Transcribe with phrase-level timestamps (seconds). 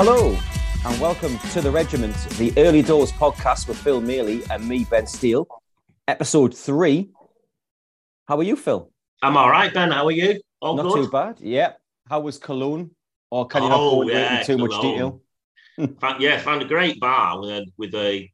[0.00, 0.36] Hello,
[0.86, 5.08] and welcome to the Regiment, the Early Doors podcast with Phil Mealey and me, Ben
[5.08, 5.48] Steele.
[6.06, 7.10] Episode three.
[8.28, 8.92] How are you, Phil?
[9.22, 9.90] I'm all right, Ben.
[9.90, 10.40] How are you?
[10.60, 11.04] All Not good?
[11.06, 11.40] too bad.
[11.40, 11.72] Yeah.
[12.08, 12.92] How was Cologne?
[13.32, 15.20] Or can you not go Oh, into it yeah, in too much detail?
[16.00, 18.30] Found- yeah, found a great bar with a, with a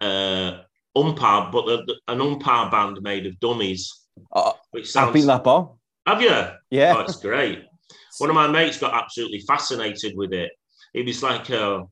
[0.00, 0.60] uh,
[0.96, 1.78] oompah, but a,
[2.12, 3.92] an oompah band made of dummies.
[4.30, 5.12] Uh, Which I've sounds.
[5.14, 5.72] been that bar.
[6.06, 6.46] Have you?
[6.70, 6.94] Yeah.
[6.96, 7.64] Oh, it's great.
[8.18, 10.52] One of my mates got absolutely fascinated with it.
[10.94, 11.84] It was like uh,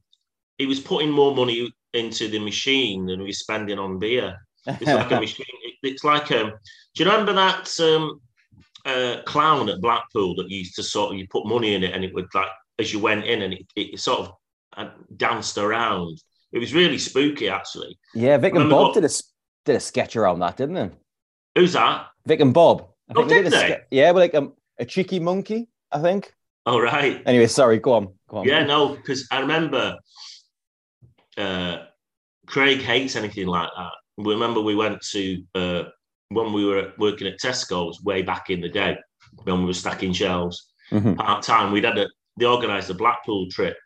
[0.59, 4.37] he was putting more money into the machine than he was spending on beer.
[4.67, 5.47] It's like a machine.
[5.83, 6.53] It's like um.
[6.95, 8.21] Do you remember that um,
[8.85, 12.05] uh, clown at Blackpool that used to sort of you put money in it and
[12.05, 14.33] it would like as you went in and it, it sort of
[14.77, 16.19] uh, danced around.
[16.53, 17.97] It was really spooky, actually.
[18.15, 19.11] yeah, Vic and Bob what- did a,
[19.65, 20.91] did a sketch around that, didn't they?
[21.55, 22.07] Who's that?
[22.27, 22.89] Vic and Bob.
[23.09, 23.69] I Oh, did a they?
[23.71, 26.35] ske- yeah, like um, a cheeky monkey, I think.
[26.67, 27.23] All right.
[27.27, 28.09] Anyway, sorry, go on.
[28.29, 28.47] Go on.
[28.47, 29.97] Yeah, no, because I remember
[31.37, 31.79] uh,
[32.47, 33.91] Craig hates anything like that.
[34.19, 35.83] Remember, we went to uh,
[36.29, 38.97] when we were working at Tesco's way back in the day
[39.45, 41.17] when we were stacking shelves Mhm.
[41.17, 41.73] part time.
[41.73, 42.07] We'd had a
[42.37, 43.77] they organised a Blackpool trip,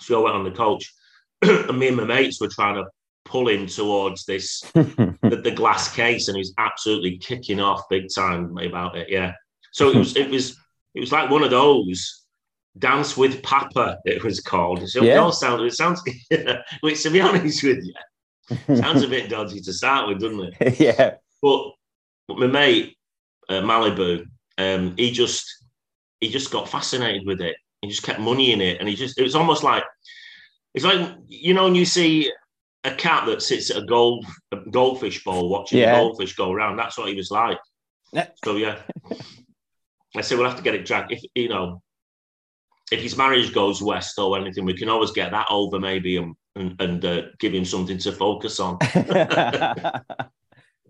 [0.00, 0.92] so we all went on the coach,
[1.42, 2.84] and me and my mates were trying to
[3.24, 8.04] pull him towards this the, the glass case, and he was absolutely kicking off big
[8.14, 9.08] time about it.
[9.08, 9.32] Yeah,
[9.72, 10.56] so it was it was
[10.96, 12.22] it was like one of those
[12.78, 13.98] dance with Papa.
[14.04, 14.88] It was called.
[14.88, 16.02] So it all sounds it sounds.
[16.80, 20.80] which to be honest with you, sounds a bit dodgy to start with, doesn't it?
[20.80, 21.14] yeah.
[21.42, 21.70] But,
[22.28, 22.96] but my mate
[23.48, 24.24] uh, Malibu,
[24.58, 25.44] um, he just
[26.20, 27.56] he just got fascinated with it.
[27.82, 29.84] He just kept money in it, and he just it was almost like
[30.74, 32.32] it's like you know when you see
[32.84, 35.92] a cat that sits at a gold a goldfish bowl watching Yeah.
[35.92, 36.76] the goldfish go around.
[36.76, 37.58] That's what he was like.
[38.44, 38.80] So yeah,
[40.18, 41.12] I said we'll have to get it dragged.
[41.12, 41.82] If you know,
[42.92, 46.34] if his marriage goes west or anything, we can always get that over maybe and
[46.54, 48.78] and, and uh, give him something to focus on.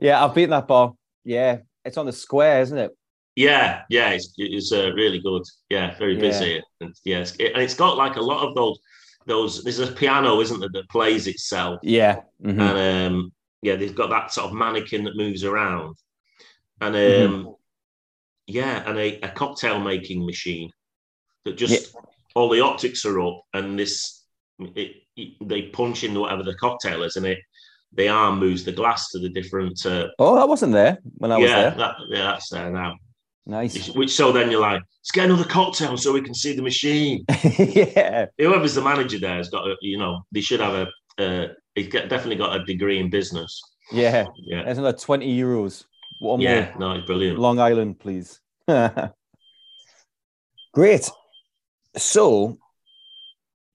[0.01, 0.97] yeah, I've been that ball.
[1.25, 2.97] Yeah, it's on the square, isn't it?
[3.35, 5.43] Yeah, yeah, it's, it's uh, really good.
[5.69, 6.21] Yeah, very Yeah.
[6.21, 6.63] busy.
[6.81, 8.79] And, yeah, it's, it, and it's got like a lot of those.
[9.27, 12.21] Those there's a piano, isn't there, that plays itself, Yeah.
[12.41, 12.61] Mhm.
[12.61, 15.97] and um, yeah, they've got that sort of mannequin that moves around,
[16.81, 17.51] and um, Mm-hmm.
[18.47, 20.71] Yeah, and a, a cocktail making machine
[21.45, 21.95] that just
[22.35, 24.25] all the optics are up, and this
[24.59, 27.39] it, it- they punch in whatever the cocktail is, and it
[27.93, 29.85] the arm moves the glass to the different.
[29.87, 31.71] Uh, Oh, that wasn't there when I was there.
[31.71, 32.97] that, yeah, that's there now.
[33.47, 33.89] Nice.
[33.91, 37.25] Which so then you're like, let's get another cocktail so we can see the machine.
[37.59, 38.27] yeah.
[38.39, 40.75] Whoever's the manager there has got, a, you know, they should have
[41.19, 43.63] a, uh, he's definitely got a degree in business.
[43.93, 44.27] Yeah.
[44.37, 45.85] Yeah, There's another 20 euros.
[46.19, 46.97] One yeah, more.
[46.97, 47.39] no, brilliant.
[47.39, 48.41] Long Island, please.
[50.73, 51.11] Great.
[51.97, 52.59] So,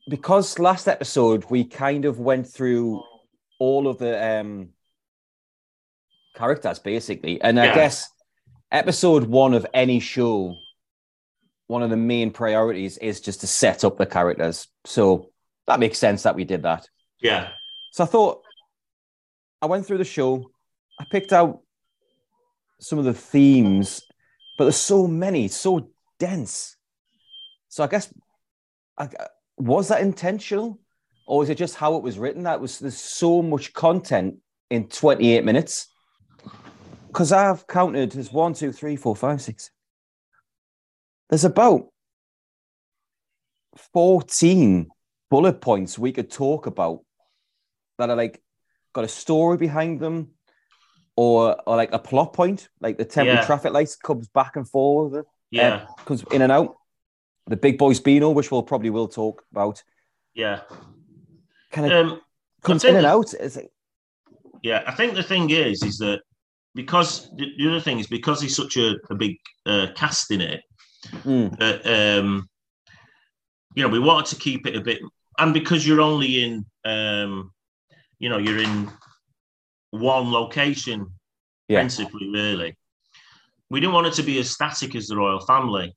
[0.09, 3.01] because last episode we kind of went through
[3.59, 4.69] all of the um,
[6.35, 7.75] characters basically, and I Yeah.
[7.75, 8.09] guess
[8.71, 10.55] episode one of any show,
[11.67, 14.67] one of the main priorities is just to set up the characters.
[14.85, 15.31] So
[15.67, 16.87] that makes sense that we did that.
[17.21, 17.49] Yeah.
[17.91, 18.41] So I thought
[19.61, 20.51] I went through the show,
[20.99, 21.61] I picked out
[22.81, 24.01] some of the themes,
[24.57, 26.75] but there's so many, so dense.
[27.69, 28.13] So I guess
[28.97, 29.07] I,
[29.57, 30.79] was that intentional,
[31.25, 32.43] or is it just how it was written?
[32.43, 34.37] That was there's so much content
[34.69, 35.87] in 28 minutes.
[37.07, 39.69] Because I've counted as one, two, three, four, five, six.
[41.29, 41.87] There's about
[43.93, 44.89] 14
[45.29, 47.01] bullet points we could talk about
[47.97, 48.41] that are like
[48.93, 50.31] got a story behind them
[51.15, 53.45] or or like a plot point, like the temporary Yeah.
[53.45, 55.87] traffic lights comes back and forth, Yeah.
[55.87, 56.77] uh, comes in and out.
[57.47, 59.83] The big boys Beano, which we'll probably will talk about,
[60.33, 60.61] Yeah.
[61.71, 62.21] kind of Um,
[62.61, 63.33] comes in and out.
[63.33, 63.73] Is it?
[64.63, 66.21] Yeah, I think the thing is, is that
[66.75, 70.39] because the, the other thing is because he's such a, a big uh, cast in
[70.39, 70.61] it,
[71.25, 72.47] mm, that um,
[73.75, 74.99] you know, we wanted to keep it a bit,
[75.39, 77.51] and because you're only in, um,
[78.19, 78.89] you know, you're in
[79.91, 81.07] one location
[81.67, 81.79] Yeah.
[81.79, 82.75] principally, really.
[83.69, 85.95] We didn't want it to be as static as the royal family,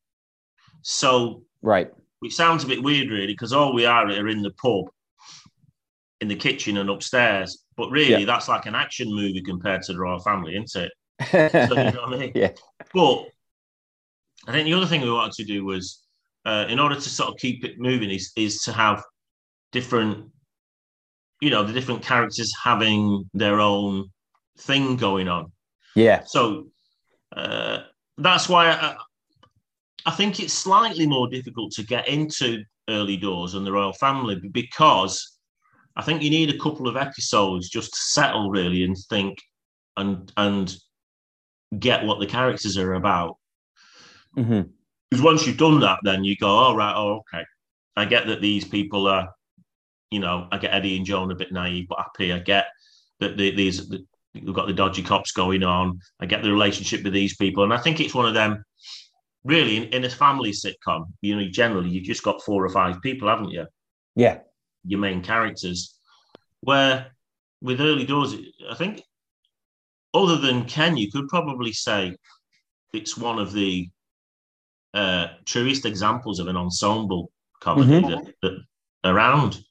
[0.82, 1.90] so right.
[2.22, 4.84] it sounds a bit weird, really, because all we are are in the pub,
[6.20, 7.64] in the kitchen, and upstairs.
[7.76, 8.26] But really, Yeah.
[8.26, 10.92] that's like an action movie compared to the royal family, isn't it?
[11.68, 12.32] So, you know what I mean?
[12.34, 12.52] Yeah.
[12.92, 13.26] But
[14.46, 16.02] I think the other thing we wanted to do was,
[16.44, 19.02] uh, in order to sort of keep it moving, is is to have
[19.72, 20.30] different,
[21.44, 24.10] you know, the different characters having their own
[24.58, 25.52] thing going on.
[25.94, 26.22] yeah.
[26.24, 26.68] So
[27.36, 27.80] uh,
[28.16, 28.96] that's why I,
[30.06, 34.40] I think it's slightly more difficult to get into early doors and the royal family
[34.52, 35.38] because
[35.96, 39.38] I think you need a couple of episodes just to settle really and think
[39.96, 40.74] and and
[41.78, 43.36] get what the characters are about.
[44.34, 44.62] hmm
[45.10, 47.44] Because once you've done that, then you go, oh right, oh okay,
[47.96, 49.28] I get that these people are,
[50.14, 52.32] you know, I get Eddie and Joan a bit naive but happy.
[52.32, 52.66] I get
[53.18, 55.98] that the, these the, we've got the dodgy cops going on.
[56.20, 58.64] I get the relationship with these people, and I think it's one of them.
[59.42, 63.02] Really, in, in a family sitcom, you know, generally you've just got four or five
[63.02, 63.66] people, haven't you?
[64.16, 64.38] Yeah.
[64.86, 65.98] Your main characters.
[66.60, 67.08] Where
[67.60, 68.34] with early doors,
[68.70, 69.02] I think,
[70.14, 72.16] other than Ken, you could probably say
[72.94, 73.90] it's one of the
[74.94, 78.08] uh, truest examples of an ensemble comedy Mhm.
[78.10, 78.58] that, that
[79.04, 79.62] around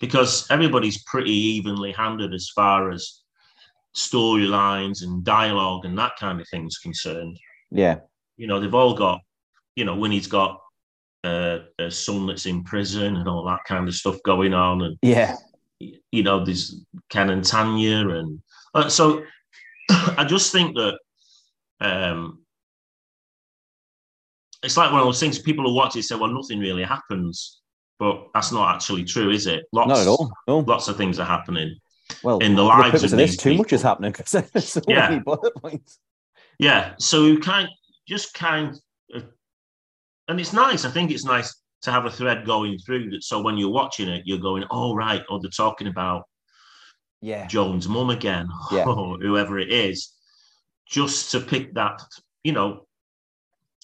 [0.00, 3.20] because everybody's pretty evenly handed as far as
[3.94, 7.38] storylines and dialogue and that kind of thing is concerned.
[7.70, 7.96] Yeah.
[8.36, 9.20] You know, they've all got,
[9.76, 10.58] you know, Winnie's got
[11.24, 14.96] uh, a son that's in prison and all that kind of stuff going on, and
[15.02, 15.36] Yeah.
[15.78, 18.40] you know, there's Ken and Tanya, and
[18.74, 19.22] uh, so
[19.90, 20.98] I just think that
[21.80, 22.42] um,
[24.62, 25.38] it's like one of those things.
[25.38, 27.60] People who watch it say, "Well, nothing really happens,"
[28.00, 29.66] but that's not actually true, is it?
[29.72, 30.32] Lots, Not at all.
[30.48, 30.58] No.
[30.60, 31.76] Lots of things are happening.
[32.24, 34.80] Well, in the lives of of this, these too much is happening because there's so
[34.88, 35.10] Yeah.
[35.10, 35.98] many bullet points.
[36.58, 37.68] Yeah, so you kind
[38.08, 38.74] just kind
[39.14, 39.24] of,
[40.28, 40.84] and it's nice.
[40.86, 43.22] I think it's nice to have a thread going through that.
[43.22, 46.24] So when you're watching it, you're going, "Oh right," or they're talking about
[47.20, 47.46] Yeah.
[47.46, 48.86] Jones' mum again, Yeah.
[48.86, 50.12] or whoever it is,
[50.86, 52.00] just to pick that,
[52.44, 52.86] you know,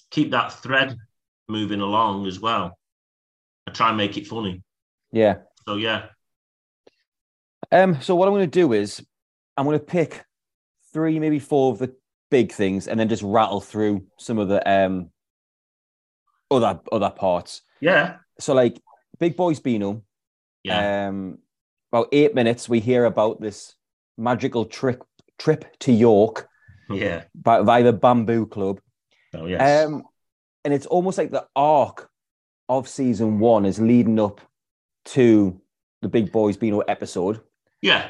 [0.09, 0.97] keep that thread
[1.47, 2.76] moving along as well.
[3.67, 4.63] I try and make it funny.
[5.11, 5.39] Yeah.
[5.67, 6.05] So yeah,
[7.71, 9.05] Um, so what I'm going to do is
[9.57, 10.23] I'm going to pick
[10.93, 11.93] three, maybe four of the
[12.31, 15.09] big things, and then just rattle through some of the um
[16.49, 17.61] other other parts.
[17.81, 18.81] yeah, So like
[19.19, 20.03] Big Boys Beano,
[20.63, 21.39] yeah, um,
[21.91, 23.75] about eight minutes we hear about this
[24.17, 25.03] magical trip
[25.37, 26.47] trip to York
[26.89, 27.25] yeah.
[27.35, 28.79] by via the Bamboo Club.
[29.33, 30.03] Oh yes, Um,
[30.63, 32.09] and it's almost like the arc
[32.69, 34.41] of season one is leading up
[35.05, 35.61] to
[36.01, 37.41] the Big Boys Beano episode.
[37.81, 38.09] yeah,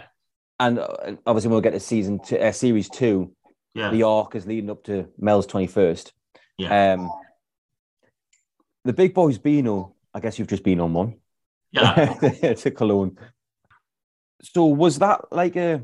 [0.60, 3.32] And uh, obviously, we'll get to season two, uh, series two.
[3.74, 6.12] yeah, The arc is leading up to Mel's 21st.
[6.58, 7.10] yeah, Um,
[8.84, 11.16] the Big Boys Beano, I guess you've just been on one
[11.72, 12.14] yeah.
[12.58, 13.18] to Cologne.
[14.42, 15.84] So, was that like a,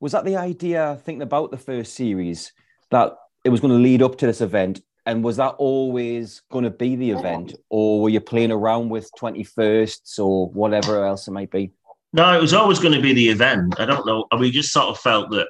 [0.00, 2.52] was that the idea thinking about the first series
[2.90, 4.80] that it was going to lead up to this event?
[5.06, 9.08] And was that always going to be the event, or were you playing around with
[9.18, 11.70] 21sts or whatever else it might be?
[12.12, 13.78] No, it was always going to be the event.
[13.78, 14.26] I don't know.
[14.38, 15.46] We just sort of felt that,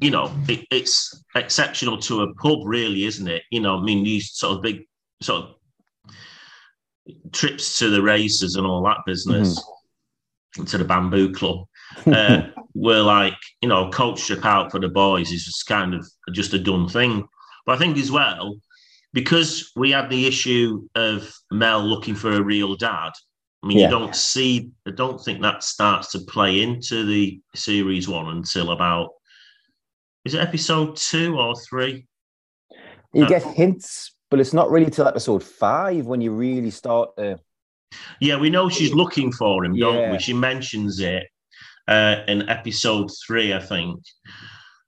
[0.00, 3.42] you know, it, it's exceptional to a pub, really, isn't it?
[3.50, 4.84] You know, I mean, these sort of big
[5.20, 6.14] sort of
[7.32, 9.60] trips to the races and all that business,
[10.64, 11.66] to the bamboo club,
[12.06, 12.42] uh,
[12.74, 16.52] were like, you know, coach trip out for the boys is just kind of just
[16.52, 17.26] a done thing.
[17.64, 18.60] But I think as well,
[19.16, 23.12] because we had the issue of Mel looking for a real dad.
[23.62, 23.84] I mean, Yeah.
[23.86, 24.68] you don't see.
[24.86, 29.08] I don't think that starts to play into the series one until about.
[30.26, 32.06] Is it episode two or three?
[33.14, 37.16] You Uh, get hints, but it's not really till episode five when you really start
[37.16, 37.40] to.
[38.20, 40.12] Yeah, we know she's looking for him, don't Yeah.
[40.12, 40.18] we?
[40.18, 41.24] She mentions it
[41.88, 43.98] uh, in episode three, I think.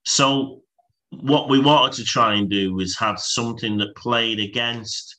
[0.05, 0.61] So,
[1.11, 5.17] what we wanted to try and do was have something that played against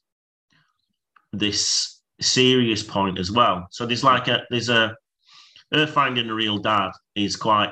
[1.34, 3.68] this serious point as well.
[3.72, 4.96] So there's like a there's a
[5.72, 7.72] her finding a real dad is quite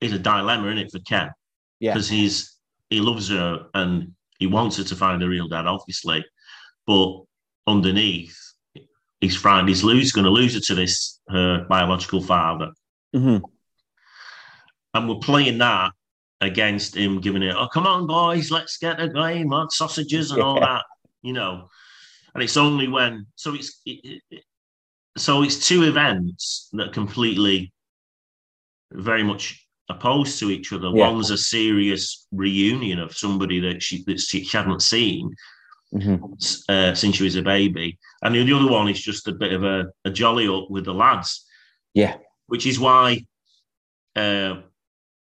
[0.00, 1.30] is a dilemma, isn't it, for Ken?
[1.80, 1.92] Yeah.
[1.92, 2.56] Because he's
[2.90, 6.24] he loves her and he wants her to find a real dad, obviously,
[6.86, 7.20] but
[7.66, 8.36] underneath
[9.20, 12.70] he's frightened he's lose going to lose her to this her biological father,
[13.14, 13.40] Mhm.
[14.92, 15.92] and we're playing that
[16.40, 17.54] against him giving it.
[17.56, 20.84] Oh, come on, boys, let's get a game, on sausages and all that,
[21.22, 21.68] you know.
[22.34, 24.42] And it's only when so it's it, it,
[25.16, 27.72] so it's two events that completely
[28.92, 30.90] very much opposed to each other.
[30.94, 31.10] Yeah.
[31.10, 35.30] One's a serious reunion of somebody that she that she hadn't seen
[35.92, 36.18] Mhm.
[36.68, 39.62] uh, since she was a baby, and the other one is just a bit of
[39.62, 41.46] a, a jolly up with the lads,
[41.92, 42.16] Yeah.
[42.46, 43.24] which is why,
[44.16, 44.62] uh,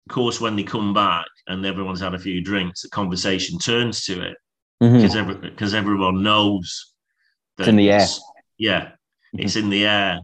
[0.09, 4.05] of course, when they come back and everyone's had a few drinks, the conversation turns
[4.05, 4.37] to it
[4.79, 6.93] because every, because everyone knows
[7.59, 7.97] It's in the air.
[7.97, 8.21] it's-
[8.57, 8.91] Yeah,
[9.33, 10.21] it's in the air,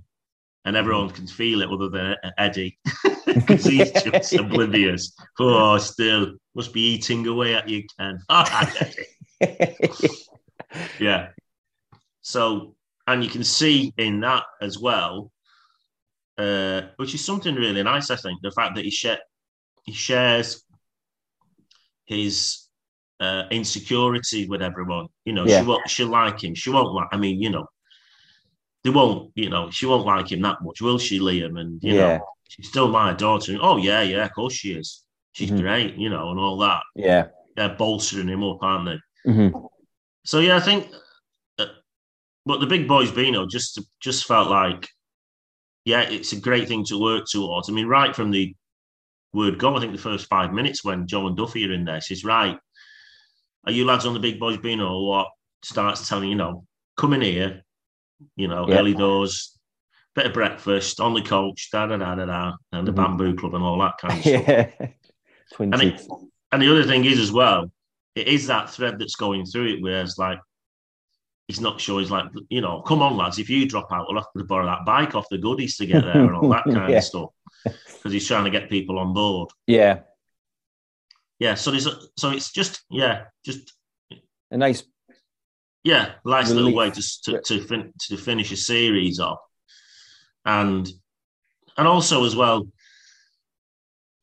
[0.64, 2.80] and everyone can feel it other than Eddie
[3.26, 5.14] because he's just oblivious.
[5.38, 8.20] Oh, still must be eating away at you, Ken.
[11.00, 11.30] yeah.
[12.22, 12.76] So,
[13.08, 15.32] and you can see in that as well,
[16.38, 18.10] uh, which is something really nice.
[18.12, 19.20] I think the fact that he share
[19.84, 20.64] he shares
[22.06, 22.68] his
[23.20, 25.08] uh, insecurity with everyone.
[25.26, 25.60] You know, Yeah.
[25.60, 26.56] she won't she'll like him.
[26.56, 27.08] She won't like.
[27.12, 27.66] I mean, you know,
[28.84, 29.32] they won't.
[29.36, 31.60] You know, she won't like him that much, will she, Liam?
[31.60, 32.18] And you Yeah.
[32.18, 33.58] know, she's still my daughter.
[33.62, 35.04] Oh yeah, yeah, of course she is.
[35.34, 35.62] She's Mhm.
[35.62, 36.82] great, you know, and all that.
[36.96, 37.28] yeah.
[37.56, 39.32] They're bolstering him up, aren't they?
[39.32, 39.70] Mhm.
[40.26, 40.92] So yeah, I think.
[41.60, 41.68] Uh,
[42.48, 44.90] but the big boys Beano just just felt like,
[45.86, 47.70] yeah, it's a great thing to work towards.
[47.70, 48.56] I mean, right from the
[49.34, 52.02] word go, I think the first five minutes when Joe and Duffy are in there,
[52.02, 52.58] she's right.
[53.66, 55.28] Are you lads on the big boys Beano or what?
[55.64, 56.66] Starts telling you know,
[56.98, 57.64] come in here,
[58.36, 58.78] you know, Yeah.
[58.80, 59.58] early doors,
[60.16, 62.96] bit of breakfast on the coach, da da da da da, and the Mhm.
[62.96, 64.48] bamboo club and all that kind of stuff.
[64.48, 64.88] Yeah.
[65.54, 66.02] Twin And it-
[66.52, 67.72] And the other thing is as well,
[68.14, 70.40] it is that thread that's going through it, where it's like
[71.48, 72.00] he's not sure.
[72.00, 74.66] He's like, you know, come on, lads, if you drop out, we'll have to borrow
[74.68, 76.98] that bike off the goodies to get there and all that kind Yeah.
[77.00, 77.30] of stuff.
[77.64, 79.50] Because he's trying to get people on board.
[79.68, 80.00] Yeah.
[81.40, 81.56] Yeah.
[81.56, 83.74] So there's a, so it's just yeah, just
[84.52, 84.84] A nice.
[85.84, 89.40] yeah, nice little way to to to, fin- to finish a series off,
[90.46, 90.90] and
[91.78, 92.68] and also as well,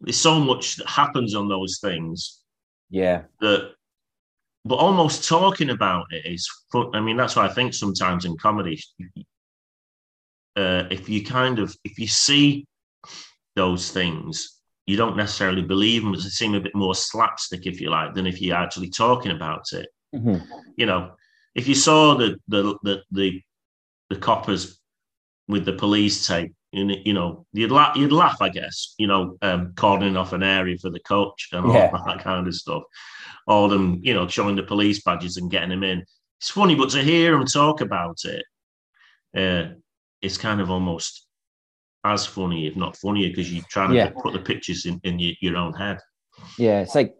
[0.01, 2.41] there's so much that happens on those things
[2.91, 3.23] Yeah.
[3.41, 3.73] that
[4.65, 6.91] but almost talking about it is fun.
[6.95, 8.79] I mean, that's why I think sometimes in comedy,
[10.57, 12.67] uh, if you kind of if you see
[13.63, 14.35] those things,
[14.91, 16.15] you don't necessarily believe them.
[16.15, 19.65] They seem a bit more slapstick, if you like, than if you're actually talking about
[19.81, 19.89] it.
[20.19, 20.39] Mhm.
[20.81, 21.01] You know,
[21.61, 23.29] if you saw the the the the,
[24.11, 24.63] the coppers
[25.53, 28.77] with the police tape, you know, you know, you'd laugh, you'd laugh, I guess.
[29.03, 31.91] You know, um, cordoning off an area for the coach and all Yeah.
[32.07, 32.83] that kind of stuff.
[33.47, 35.99] All them, you know, showing the police badges and getting them in.
[36.41, 38.45] It's funny, but to hear them talk about it,
[39.43, 39.65] uh,
[40.25, 41.27] it's kind of almost
[42.05, 44.11] as funny, if not funnier, because you're trying to Yeah.
[44.11, 45.99] put the pictures in, in your, your own head.
[46.59, 46.81] Yeah.
[46.81, 47.15] It's like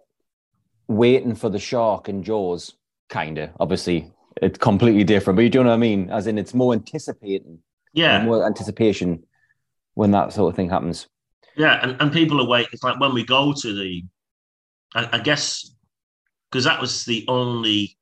[0.89, 2.75] waiting for the shark and Jaws,
[3.09, 3.51] kind of.
[3.61, 4.11] Obviously,
[4.41, 6.11] it's completely different, but you do know what I mean?
[6.11, 7.59] As in, it's more anticipating,
[7.93, 9.25] Yeah, more anticipation
[9.95, 11.07] when that sort of thing happens.
[11.57, 12.71] Yeah, and, and people are waiting.
[12.73, 14.05] It's like when we go to the,
[14.95, 15.75] I, I guess,
[16.51, 17.99] because that was the only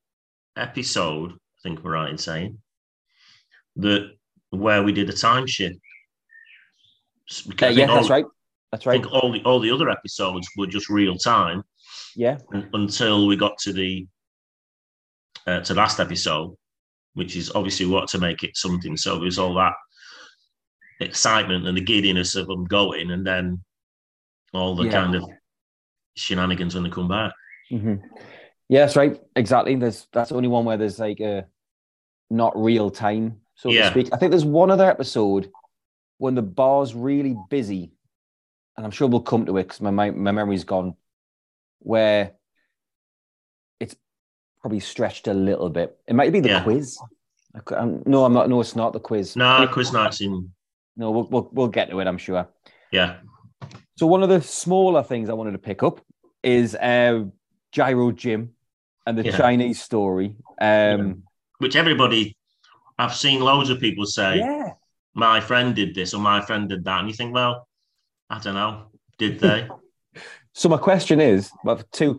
[0.56, 2.58] episode, I think we're right in saying,
[3.76, 4.12] that
[4.50, 5.76] where we did a time shift.
[7.48, 8.24] Because yeah, think that's right.
[8.72, 9.02] That's I right.
[9.02, 11.62] think all the all the other episodes were just real time
[12.16, 12.38] Yeah.
[12.54, 14.06] un- until we got to the
[15.46, 16.54] uh, to last episode,
[17.14, 18.96] which is obviously what to make it something.
[18.96, 19.72] So there was all that
[21.00, 23.62] excitement and the giddiness of them going, and then
[24.52, 24.92] all the Yeah.
[24.92, 25.24] kind of
[26.16, 27.32] shenanigans when they come back.
[27.70, 27.96] hmm
[28.68, 29.18] Yeah, that's right.
[29.36, 29.74] Exactly.
[29.76, 31.46] There's that's the only one where there's like a
[32.30, 33.84] not real time, so Yeah.
[33.84, 34.08] to speak.
[34.12, 35.50] I think there's one other episode
[36.18, 37.92] when the bar's really busy,
[38.76, 40.94] and I'm sure we'll come to it because my, my my memory's gone.
[41.80, 42.32] Where
[43.80, 43.94] it's
[44.60, 45.96] probably stretched a little bit.
[46.06, 46.62] It might be the Yeah.
[46.62, 46.98] quiz.
[47.54, 48.48] I cou- um, no, I'm not.
[48.48, 49.36] No, it's not the quiz.
[49.36, 50.50] No, the quiz night's in.
[50.96, 52.06] No, we'll, we'll we'll get to it.
[52.06, 52.48] I'm sure.
[52.90, 53.18] Yeah.
[53.96, 56.00] So one of the smaller things I wanted to pick up
[56.42, 57.24] is uh,
[57.72, 58.50] Giro Jim
[59.06, 59.36] and the Yeah.
[59.36, 60.36] Chinese story.
[60.60, 61.22] Um,
[61.58, 62.36] Which everybody,
[62.98, 64.70] I've seen loads of people say, yeah.
[65.18, 67.00] My friend did this or my friend did that.
[67.00, 67.66] And you think, well,
[68.30, 68.86] I don't know.
[69.18, 69.68] Did they?
[70.54, 72.18] So my question is, well, I've two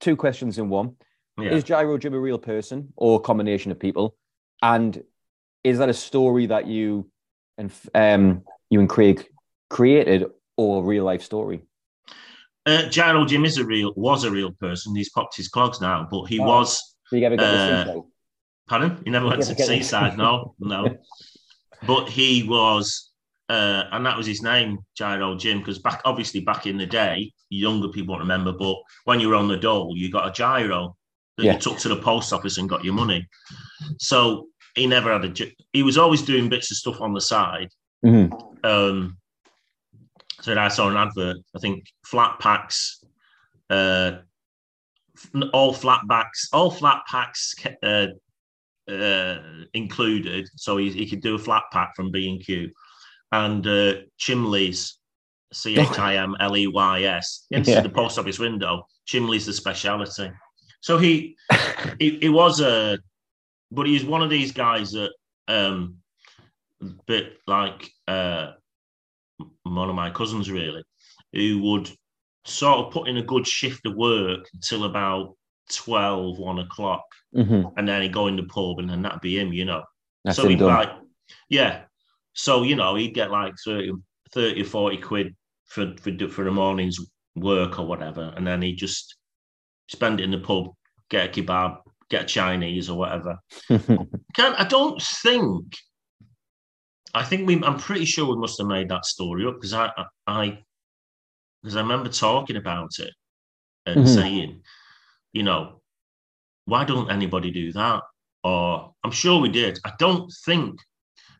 [0.00, 0.96] two questions in one.
[1.40, 1.52] Yeah.
[1.52, 4.16] Is Giro Jim a real person or a combination of people?
[4.60, 5.02] And
[5.64, 7.10] is that a story that you
[7.56, 9.24] and um, you and Craig
[9.70, 10.26] created
[10.58, 11.62] or a real life story?
[12.66, 14.94] Uh, Giro Jim is a real, was a real person.
[14.94, 16.44] He's popped his clogs now, but he Oh.
[16.44, 18.00] was, Did you ever get Uh,
[18.68, 19.00] pardon?
[19.06, 19.58] He never went to it.
[19.58, 20.18] seaside.
[20.18, 20.98] No, no.
[21.86, 23.12] But he was,
[23.48, 27.32] uh, and that was his name, Giro Jim, because back, obviously, back in the day,
[27.50, 30.96] younger people won't remember, but when you were on the dole, you got a giro
[31.36, 31.52] that Yeah.
[31.54, 33.26] you took to the post office and got your money.
[33.98, 37.70] So he never had a, he was always doing bits of stuff on the side.
[38.04, 38.30] Mhm.
[38.64, 39.16] um,
[40.40, 41.38] so I saw an advert.
[41.56, 43.02] I think flat packs,
[43.70, 44.18] uh,
[45.52, 48.06] all flat backs, all flat packs uh,
[48.88, 49.38] uh,
[49.74, 50.48] included.
[50.56, 52.70] So he, he could do a flat pack from B and Q,
[53.32, 54.94] and uh, Chimleys,
[55.52, 57.80] C H I M L E Y S, into Yeah.
[57.80, 58.86] the post office window.
[59.06, 60.30] Chimleys the speciality.
[60.80, 61.36] So he,
[61.98, 62.98] he he was a,
[63.70, 65.10] but he's one of these guys that
[65.48, 65.96] um,
[67.06, 68.52] bit like uh,
[69.64, 70.84] one of my cousins, really,
[71.32, 71.90] who would
[72.44, 75.36] sort of put in a good shift of work until about
[75.74, 77.04] 12, 1 o'clock,
[77.34, 77.72] Mhm.
[77.76, 79.82] and then he'd go in the pub, and then that'd be him, you know.
[80.24, 80.68] That's so he'd done.
[80.68, 80.90] like,
[81.48, 81.84] yeah.
[82.32, 83.92] So, you know, he'd get like 30,
[84.32, 86.98] 30 40 quid for, for, for the morning's
[87.36, 89.16] work or whatever, and then he'd just
[89.88, 90.68] spend it in the pub,
[91.10, 91.78] get a kebab,
[92.10, 93.38] get a Chinese or whatever.
[93.68, 95.74] Can I don't think.
[97.14, 97.62] I think we.
[97.62, 99.90] I'm pretty sure we must have made that story up because I,
[100.26, 100.58] I,
[101.62, 103.12] because I remember talking about it
[103.86, 104.14] and Mhm.
[104.14, 104.62] saying,
[105.32, 105.80] you know,
[106.68, 108.02] why don't anybody do that?
[108.44, 109.78] Or I'm sure we did.
[109.84, 110.78] I don't think,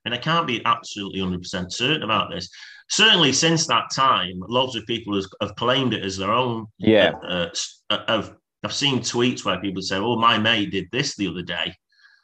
[0.05, 2.49] and I can't be absolutely 100 percent certain about this.
[2.91, 6.67] Certainly, since that time, lots of people has, have claimed it as their own.
[6.79, 7.13] Yeah.
[7.23, 7.51] Uh,
[7.91, 11.43] uh, I've I've seen tweets where people say, "Oh, my mate did this the other
[11.43, 11.75] day,"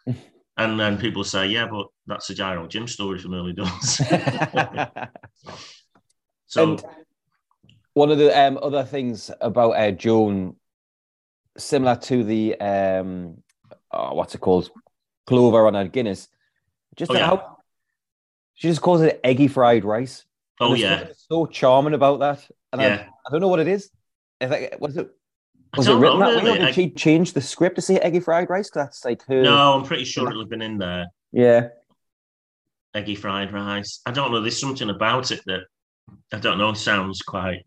[0.57, 4.01] and then people say, "Yeah, but that's a Giro Jim story from early doors."
[6.47, 6.83] so and
[7.93, 10.57] one of the um, other things about uh, Joan,
[11.57, 13.43] similar to the um,
[13.91, 14.71] oh, what's it called,
[15.27, 16.29] clover on a Guinness,
[16.97, 17.27] just Oh, yeah.
[17.27, 17.59] how
[18.55, 20.25] she just calls it eggy fried rice.
[20.61, 23.07] oh yeah, so charming about that, and I, yeah.
[23.27, 23.91] I don't know what it is.
[24.41, 25.09] Is it, was it
[25.77, 27.99] was it written know, that way, or did I- she change the script to say
[27.99, 28.69] eggy fried rice?
[28.71, 29.43] Because that's like her.
[29.43, 31.07] no, I'm pretty sure it'll have been in there.
[31.33, 31.69] Yeah.
[32.95, 34.01] Eggy fried rice.
[34.07, 34.41] I don't know.
[34.41, 35.63] There's something about it that
[36.33, 36.73] I don't know.
[36.75, 37.67] Sounds quite.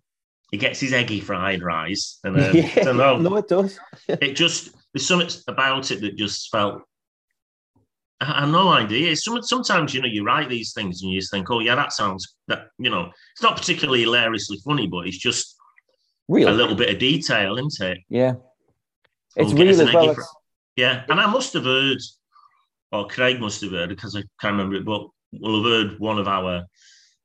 [0.52, 3.18] He gets his eggy fried rice, and um, I don't know.
[3.18, 3.80] no, it does.
[4.08, 6.84] it just there's something about it that just felt.
[8.20, 9.16] I I have no idea.
[9.16, 11.94] Some, sometimes you know you write these things and you just think, oh yeah, that
[11.94, 15.56] sounds that you know it's not particularly hilariously funny, but it's just
[16.28, 16.50] Real.
[16.50, 18.00] a little bit of detail, isn't it?
[18.10, 18.34] Yeah.
[19.36, 20.10] It's real as well.
[20.12, 20.36] It's-
[20.76, 22.00] Yeah, and I must have heard,
[22.92, 26.18] or Craig must have heard because I can't remember it, but we'll have heard one
[26.18, 26.66] of our,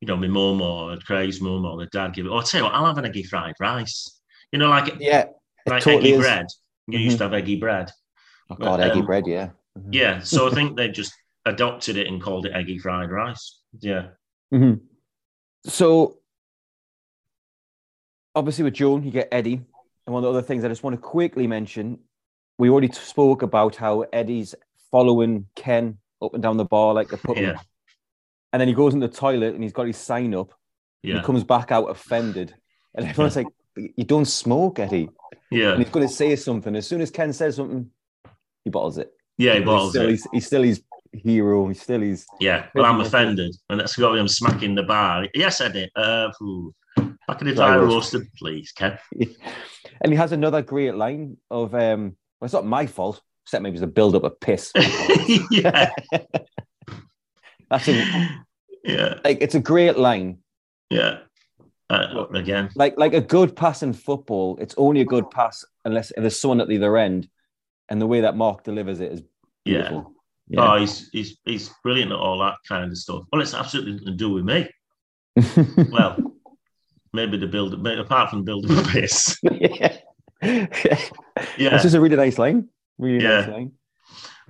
[0.03, 2.29] you know, my mum or Craig's mum or the dad give it.
[2.29, 4.21] Oh, I'll tell you what, I'll have an eggy fried rice.
[4.51, 5.27] You know, like Yeah.
[5.65, 6.21] Like totally eggy is.
[6.21, 6.47] bread.
[6.89, 7.93] You used to have eggy bread.
[8.51, 9.51] Oh, God, Um, eggy bread, yeah.
[9.79, 9.95] Mhm.
[9.95, 11.15] Yeah, so I think they just
[11.47, 13.61] adopted it and called it eggy fried rice.
[13.79, 14.09] Yeah,
[14.53, 14.81] Mhm.
[15.65, 16.19] So,
[18.35, 19.55] obviously, with Joan, you get Eddie.
[20.07, 22.01] And one of the other things I just want to quickly mention
[22.59, 24.57] we already spoke about how Eddie's
[24.91, 27.43] following Ken up and down the bar like a puppy.
[27.43, 27.61] yeah,
[28.53, 30.53] And then he goes in the toilet and he's got his sign up.
[31.03, 32.55] Yeah, he comes back out offended.
[32.95, 35.09] And everyone's like, You don't smoke, Eddie.
[35.51, 36.77] yeah, And he's going to say something.
[36.77, 37.91] As soon as Ken says something,
[38.65, 39.11] he bottles it.
[39.39, 39.53] yeah.
[39.53, 40.11] He He's bottles still, it.
[40.11, 41.67] He's, he's still his hero.
[41.69, 42.27] He's still his.
[42.41, 45.27] Yeah, well, I'm offended, and that's got him smacking the bar.
[45.35, 45.91] Yes, Eddie.
[45.97, 46.75] Uh, ooh.
[47.27, 48.99] back in the Dry roasted, please, Ken.
[50.01, 53.75] and he has another great line of, um, well, it's not my fault, except maybe
[53.77, 54.71] it's a build up of piss.
[55.51, 55.91] yeah,
[57.73, 57.95] That's a,
[58.85, 60.39] yeah, like, it's a great line.
[60.91, 61.19] yeah.
[61.91, 66.11] Uh, again, Like, like a good pass in football, it's only a good pass unless
[66.17, 67.29] there's someone at the other end.
[67.91, 69.23] And the way that Mark delivers it is
[69.67, 69.89] yeah.
[69.89, 70.15] beautiful.
[70.57, 73.25] Oh, he's he's he's brilliant at all that kind of stuff.
[73.31, 74.69] Well, it's absolutely nothing to do with me.
[75.91, 76.17] Well,
[77.13, 79.39] maybe the build, maybe apart from building the piss.
[79.43, 79.97] yeah.
[80.43, 82.69] Yeah, It's just a really nice line.
[82.99, 83.41] Really Yeah.
[83.41, 83.73] nice thing.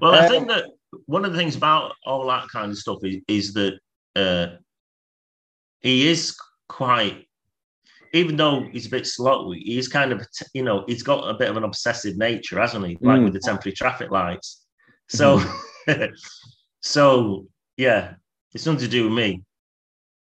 [0.01, 0.65] Well, I Um, think that
[1.07, 3.79] one of the things about all that kind of stuff is, is that
[4.17, 4.57] uh,
[5.81, 6.37] he is
[6.69, 7.27] quite,
[8.13, 11.51] even though he's a bit slow, he's kind of, you know, he's got a bit
[11.51, 12.99] of an obsessive nature, hasn't he?
[13.01, 13.25] Like Mm.
[13.25, 14.65] with the temporary traffic lights.
[15.09, 15.41] So,
[16.81, 18.15] so yeah,
[18.55, 19.43] it's nothing to do with me.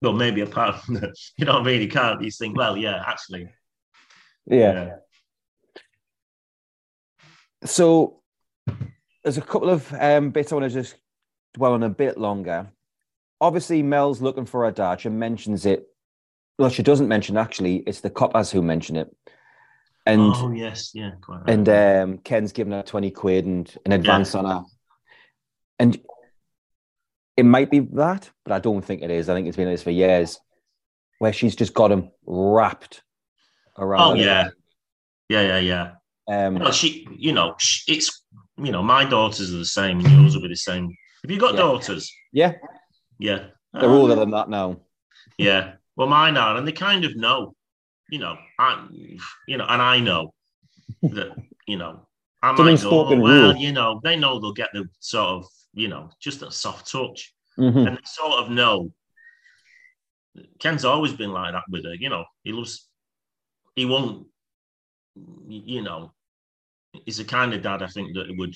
[0.01, 1.81] Well, maybe apart from that, you know what I mean?
[1.81, 3.49] You can't, you think, well, yeah, actually,
[4.47, 4.97] Yeah.
[7.63, 8.21] So
[9.25, 10.95] there's a couple of um, bits I want to just
[11.55, 12.69] dwell on a bit longer.
[13.41, 15.01] Obviously, Mel's looking for a dad.
[15.01, 15.87] She mentions it.
[16.59, 17.77] Well, she doesn't mention actually.
[17.87, 19.13] It's the coppers who mention it,
[20.05, 21.49] and oh, yes, yeah, quite right.
[21.49, 24.63] and um, Ken's given her twenty quid and an advance on her,
[25.79, 25.99] and
[27.35, 29.27] it might be that, but I don't think it is.
[29.27, 30.39] I think it's been like this for years,
[31.19, 33.01] where she's just got him wrapped
[33.77, 34.01] around.
[34.01, 34.49] oh, yeah,
[35.27, 35.91] yeah, yeah, yeah.
[36.47, 38.23] Um, Well, she, you know, sh- it's,
[38.57, 40.95] you know, my daughters are the same and yours will be the same.
[41.23, 41.61] Have you got Yeah.
[41.61, 42.11] daughters?
[42.31, 42.53] yeah,
[43.19, 43.49] Yeah.
[43.73, 44.79] they're Um, older than that now.
[45.37, 45.75] Yeah.
[45.95, 47.55] Well, mine are, and they kind of know,
[48.09, 48.87] you know, I,
[49.47, 50.33] you know, and I know
[51.01, 51.35] that,
[51.67, 52.07] you know,
[52.43, 53.55] I might go, oh, well, rule.
[53.55, 57.33] you know, they know they'll get the sort of, you know, just a soft touch.
[57.57, 57.87] Mhm.
[57.87, 58.91] And they sort of know.
[60.59, 62.89] Ken's always been like that with her, you know, he loves,
[63.75, 64.27] he won't,
[65.47, 66.11] you know,
[67.05, 68.55] he's the kind of dad I think that would,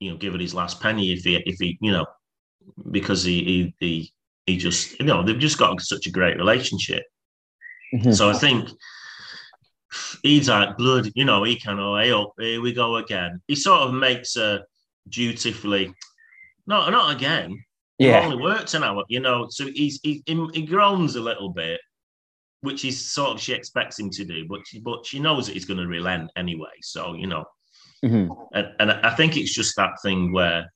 [0.00, 2.06] you know, give it his last penny if he, if he, you know,
[2.90, 4.12] because he, he, he,
[4.46, 7.04] he just, you know, they've just got such a great relationship.
[7.94, 8.14] Mhm.
[8.14, 8.70] So I think
[10.22, 13.40] he's like blood, you know, he can, oh, hey, up, here we go again.
[13.46, 14.64] He sort of makes a
[15.08, 15.94] dutifully,
[16.66, 17.62] no, not again.
[17.98, 18.20] Yeah.
[18.20, 19.46] It only worked an hour, you know.
[19.50, 21.80] So he's he, he, he groans a little bit,
[22.64, 25.52] which is sort of she expects him to do, but she, but she knows that
[25.52, 26.76] he's going to relent anyway.
[26.82, 27.44] So you know,
[28.04, 28.28] Mhm.
[28.54, 30.72] and, and I think it's just that thing where,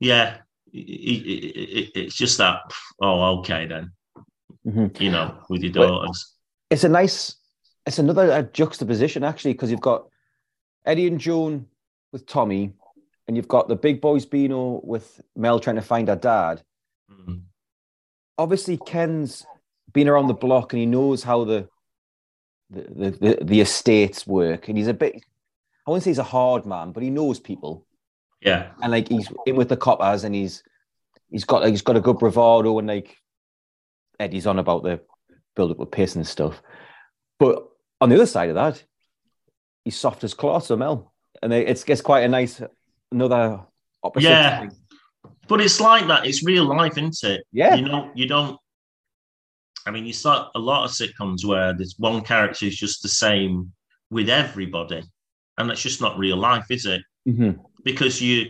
[0.00, 0.38] yeah,
[0.72, 1.44] it, it,
[1.78, 2.60] it, it's just that.
[3.00, 3.92] Oh, okay then,
[4.66, 5.00] Mhm.
[5.00, 6.34] you know, with your daughters.
[6.70, 7.36] It's a nice,
[7.86, 10.06] it's another uh, juxtaposition actually, because you've got
[10.86, 11.66] Eddie and Joan
[12.12, 12.72] with Tommy,
[13.28, 16.62] and you've got the big boys Beano with Mel trying to find her dad.
[17.10, 17.42] Mhm.
[18.38, 19.46] Obviously, Ken's
[19.92, 21.68] been around the block and he knows how the
[22.70, 25.22] the, the, the, the estates work, and he's a bit.
[25.86, 27.86] I wouldn't say he's a hard man, but he knows people,
[28.40, 30.62] Yeah, and like he's in with the coppers, and he's
[31.30, 33.16] he's got like, he's got a good bravado, and like
[34.18, 35.00] Eddie's on about the
[35.54, 36.62] build up with pace and stuff.
[37.38, 37.68] But
[38.00, 38.82] on the other side of that,
[39.84, 42.62] he's soft as cloth, so Mel, and it's it's quite a nice
[43.10, 43.60] another
[44.02, 44.28] opposite.
[44.28, 44.60] Yeah.
[44.60, 44.72] thing.
[45.48, 46.26] but it's like that.
[46.26, 47.44] It's real life, isn't it?
[47.52, 47.74] Yeah.
[47.74, 48.58] You know, you don't.
[49.86, 53.08] I mean, you start a lot of sitcoms where there's one character is just the
[53.08, 53.72] same
[54.10, 55.02] with everybody,
[55.58, 57.02] and that's just not real life, is it?
[57.26, 57.58] Mhm.
[57.84, 58.46] Because you,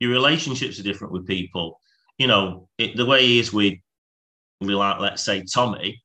[0.00, 1.80] your relationships are different with people.
[2.18, 3.74] You know, it, the way he is with,
[4.60, 6.02] with like, let's say Tommy,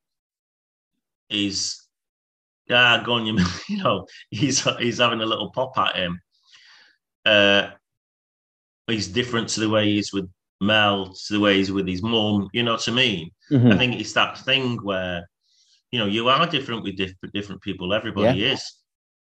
[1.29, 1.82] is,
[2.69, 3.38] ah, go on, you,
[3.69, 6.21] you know, he's he's having a little pop at him.
[7.25, 7.69] Uh,
[8.88, 10.29] he's different to the way he is with
[10.63, 12.49] Mel, to the way he's with his mum.
[12.54, 13.32] You know what I mean?
[13.52, 13.73] Mhm.
[13.73, 15.30] I think it's that thing where,
[15.91, 17.93] you know, you are different with different different people.
[17.93, 18.62] Everybody is,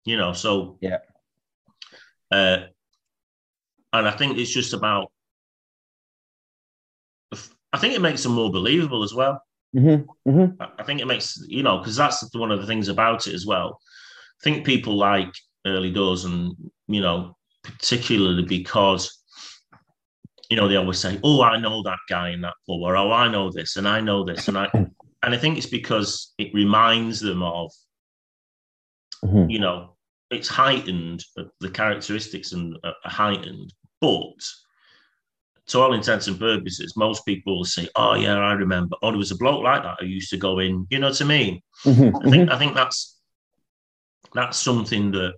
[0.06, 0.34] you know.
[0.34, 1.00] So Yeah.
[2.32, 2.68] uh,
[3.94, 5.12] and I think it's just about.
[7.72, 9.42] I think it makes them more believable as well.
[9.76, 10.06] Mhm.
[10.28, 10.58] Mhm.
[10.60, 13.34] I I think it makes you know because that's one of the things about it
[13.34, 13.80] as well.
[14.40, 15.34] I think people like
[15.66, 16.54] early doors, and
[16.88, 19.23] you know, particularly because
[20.50, 23.12] you know they always say, "Oh, I know that guy in that pub," or "Oh,
[23.12, 26.54] I know this, and I know this," and I and I think it's because it
[26.54, 27.72] reminds them of
[29.24, 29.50] Mhm.
[29.50, 29.96] you know
[30.30, 34.34] it's heightened, uh, the characteristics and uh, are heightened, but
[35.68, 39.18] to all intents and purposes, most people will say, "Oh yeah, I remember." Oh, there
[39.18, 40.86] was a bloke like that who used to go in.
[40.90, 41.62] You know what I mean?
[41.86, 42.26] Mhm.
[42.26, 43.20] I think I think that's
[44.34, 45.34] that's something that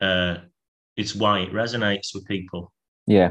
[0.00, 0.38] uh,
[0.96, 2.72] it's why it resonates with people.
[3.06, 3.30] Yeah.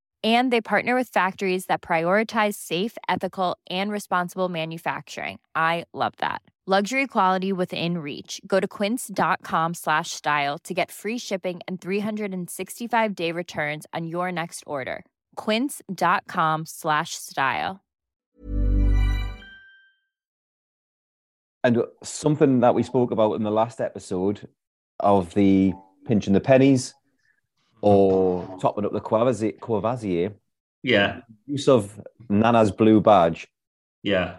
[0.23, 5.39] And they partner with factories that prioritize safe, ethical, and responsible manufacturing.
[5.55, 6.43] I love that.
[6.67, 8.39] Luxury quality within reach.
[8.45, 14.31] Go to quince.com slash style to get free shipping and 365 day returns on your
[14.31, 15.03] next order.
[15.37, 17.81] Quince.com slash style.
[21.63, 24.47] And something that we spoke about in the last episode
[24.99, 25.73] of the
[26.05, 26.93] pinching the pennies
[27.81, 30.33] or topping up the Courvoisier, Courvoisier eh?
[30.83, 33.47] Yeah, use of Nana's blue badge.
[34.03, 34.37] yeah,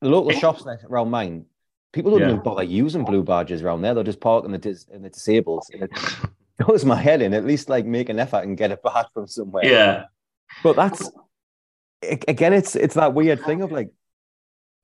[0.00, 1.46] The local shops around mine,
[1.92, 2.28] people don't Yeah.
[2.30, 3.94] even bother using blue badges around there.
[3.94, 5.62] They'll just park in the dis- in the disabled.
[5.72, 5.90] And it
[6.66, 7.32] goes my head in.
[7.34, 9.64] At least like make an effort and get a badge from somewhere.
[9.64, 10.04] yeah,
[10.64, 11.10] But that's
[12.02, 13.90] again, it's it's that weird thing of like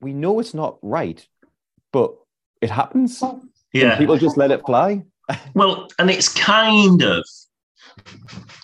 [0.00, 1.26] we know it's not right,
[1.92, 2.14] but
[2.60, 3.20] it happens.
[3.72, 3.98] yeah.
[3.98, 5.04] people just let it fly.
[5.54, 7.24] Well, and it's kind of,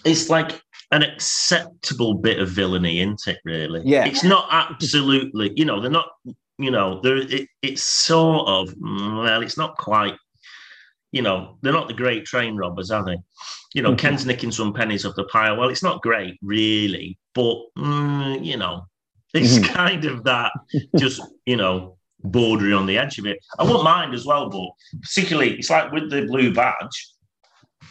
[0.05, 3.39] it's like an acceptable bit of villainy, isn't it?
[3.45, 3.83] Really?
[3.85, 4.05] Yeah.
[4.07, 6.09] It's not absolutely, you know, they're not,
[6.59, 10.15] you know, they're, it, it's sort of, mm, well, it's not quite,
[11.13, 13.19] you know, they're not the great train robbers, are they?
[13.75, 13.99] You know, Mhm.
[13.99, 15.57] Ken's nicking some pennies off the pile.
[15.57, 18.87] Well, it's not great, really, but, mm, you know,
[19.33, 19.75] it's Mhm.
[19.75, 20.53] kind of that,
[20.97, 23.39] just, you know, bordering on the edge of it.
[23.59, 27.09] I wouldn't mind as well, but particularly, it's like with the blue badge,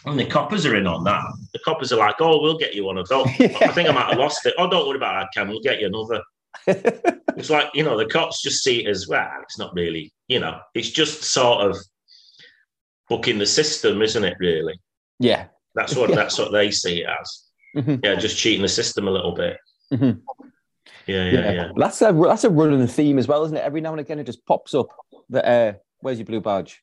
[0.06, 1.24] and the coppers are in on that.
[1.54, 4.10] The coppers are like, "Oh, we'll get you one of those." I think I might
[4.10, 4.54] have lost it.
[4.58, 5.48] Oh, don't worry about that, Cam.
[5.50, 6.22] We'll get you another.
[7.36, 9.28] It's like you know, the cops just see it as well.
[9.42, 11.78] It's not really, you know, it's just sort of
[13.10, 14.38] booking the system, isn't it?
[14.40, 14.80] Really,
[15.20, 15.46] yeah.
[15.74, 17.44] that's what that's what they see it as.
[17.76, 18.06] Mhm.
[18.06, 19.58] Yeah, just cheating the system a little bit.
[19.92, 20.22] Mhm.
[21.08, 21.72] Yeah, yeah, yeah.
[21.76, 23.64] That's a that's a running theme as well, isn't it?
[23.64, 24.88] Every now and again, it just pops up
[25.30, 26.82] that uh, where's your blue badge?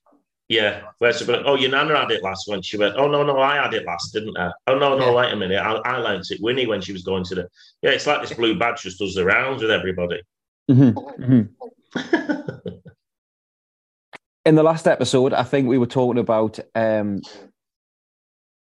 [0.49, 2.97] Yeah, where's the, oh, your nana had it last when she went.
[2.97, 4.51] Oh no, no, I had it last, didn't I?
[4.67, 5.15] Oh no, no, Yeah.
[5.15, 6.41] wait a minute, I, I learned it.
[6.43, 7.49] Winnie when she was going to the.
[7.83, 10.21] Yeah, it's like this blue badge just does the rounds with everybody.
[14.47, 17.21] In the last episode, I think we were talking about um,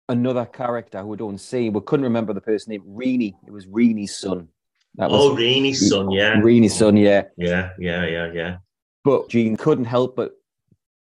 [0.09, 1.69] another character who we don't see.
[1.71, 2.83] We couldn't remember the person name.
[2.87, 3.37] Reenie.
[3.47, 4.49] It was Reenie's son.
[4.97, 6.97] That oh, was Reenie's son, yeah, Reenie's son.
[6.97, 8.57] Yeah, yeah, yeah, yeah, yeah.
[9.05, 10.33] but Jean couldn't help but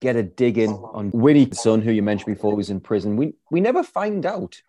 [0.00, 3.16] get a dig in on Winnie's son, who you mentioned before was in prison.
[3.16, 4.60] We we never find out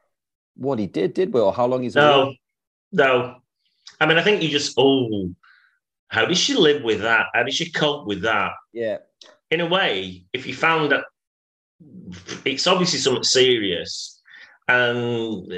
[0.56, 2.34] what he did, did we, or how long he's No,
[2.92, 3.36] no.
[4.00, 5.30] I mean, I think you just oh,
[6.08, 7.28] how did she live with that?
[7.34, 8.54] How did she cope with that?
[8.74, 8.98] Yeah,
[9.52, 11.04] in a way, if you found that
[12.46, 14.22] it's obviously something serious,
[14.68, 15.52] and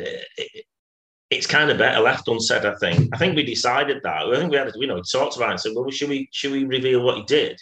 [1.30, 2.66] it's kind of better left unsaid.
[2.66, 3.10] I think.
[3.14, 4.28] I think we decided that.
[4.28, 6.52] I think we had, you know, talked about it and said, well, should we should
[6.52, 7.60] we reveal what he did?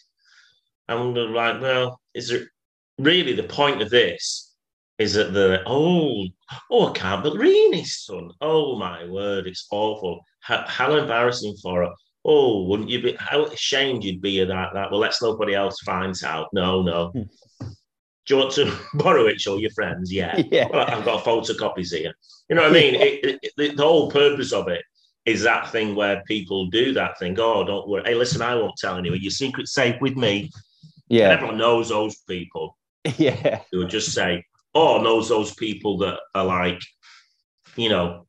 [0.88, 2.48] And we were like, well, is there
[2.98, 4.54] really the point of this?
[4.98, 6.26] Is that the oh
[6.72, 8.32] oh I can't believe his son.
[8.42, 10.22] Oh my word, it's awful.
[10.40, 11.92] How, how embarrassing for her.
[12.26, 13.16] Oh, wouldn't you be?
[13.20, 14.70] How ashamed you'd be of that.
[14.74, 16.48] That well, let's nobody else finds out.
[16.52, 17.10] No, no.
[17.10, 17.68] Hmm.
[18.28, 19.40] Do you want to borrow it?
[19.42, 20.12] Show your friends.
[20.12, 20.42] Yeah.
[20.52, 20.68] Yeah.
[20.72, 22.14] Well, I've got photocopies here.
[22.50, 22.96] You know what I mean?
[22.96, 24.84] It, it, it- the whole purpose of it
[25.26, 27.36] is that thing where people do that thing.
[27.40, 28.04] Oh, don't worry.
[28.06, 29.20] Hey, listen, I won't tell anyone.
[29.22, 30.44] Your secret's safe with me.
[30.44, 30.52] And
[31.10, 32.78] yeah, everyone knows those people
[33.18, 34.44] yeah, who would just say,
[34.76, 36.82] oh, knows those people that are like,
[37.76, 38.26] you know,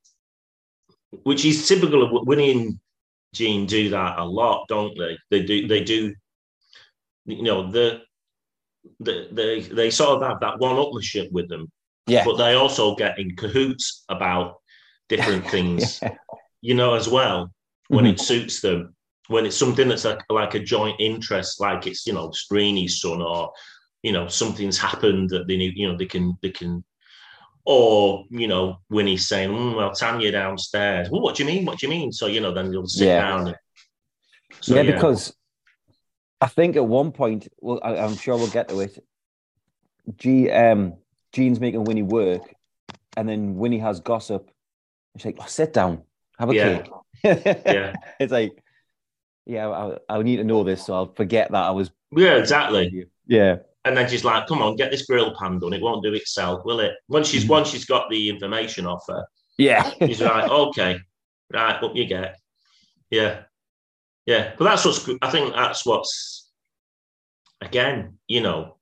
[1.25, 2.79] which is typical of Winnie and
[3.35, 5.19] Jean do that a lot, don't they?
[5.31, 6.15] They do, they do,
[7.27, 8.01] you know, the,
[9.01, 11.71] the they they sort of have that one-upmanship with them,
[12.07, 12.25] yeah.
[12.25, 14.57] but they also get in cahoots about
[15.09, 16.15] different things, Yeah.
[16.61, 17.53] you know, as well
[17.89, 18.13] when Mhm.
[18.13, 18.95] it suits them.
[19.29, 23.21] When it's something that's like, like a joint interest, like it's you know Screeny's son,
[23.21, 23.53] or
[24.03, 26.83] you know something's happened that they need, you know they can they can,
[27.67, 31.67] or you know Winnie's saying, "Mm, "Well, Tanya downstairs." Well, what do you mean?
[31.67, 32.11] What do you mean?
[32.13, 33.21] So you know, then you'll sit Yeah.
[33.21, 33.49] down.
[33.49, 33.57] And,
[34.61, 35.35] so, yeah, because
[36.41, 39.05] I think at one point, well, I, I'm sure we'll get to it.
[40.17, 40.95] G, um,
[41.33, 42.55] Jean's making Winnie work,
[43.17, 44.51] and then Winnie has gossip.
[45.17, 46.03] She's like, oh, "Sit down,
[46.39, 46.79] have a Yeah.
[46.79, 46.91] cake."
[47.67, 48.63] yeah, it's like,
[49.47, 51.91] yeah, I, I need to know this, so I'll forget that I was.
[52.13, 53.07] yeah, exactly.
[53.27, 55.73] Yeah, And then she's like, "Come on, get this grill pan done.
[55.75, 57.49] It won't do itself, will it?" Once she's Mhm.
[57.51, 59.27] once she's got the information off her,
[59.59, 60.99] yeah, she's like, okay,
[61.53, 62.39] right, up you get.
[63.11, 63.43] Yeah.
[64.29, 64.53] Yeah.
[64.59, 66.51] But that's what's, I think that's what's,
[67.63, 68.77] again, you know,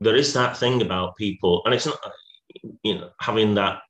[0.00, 1.98] there is that thing about people, and it's not
[2.82, 3.80] you know having that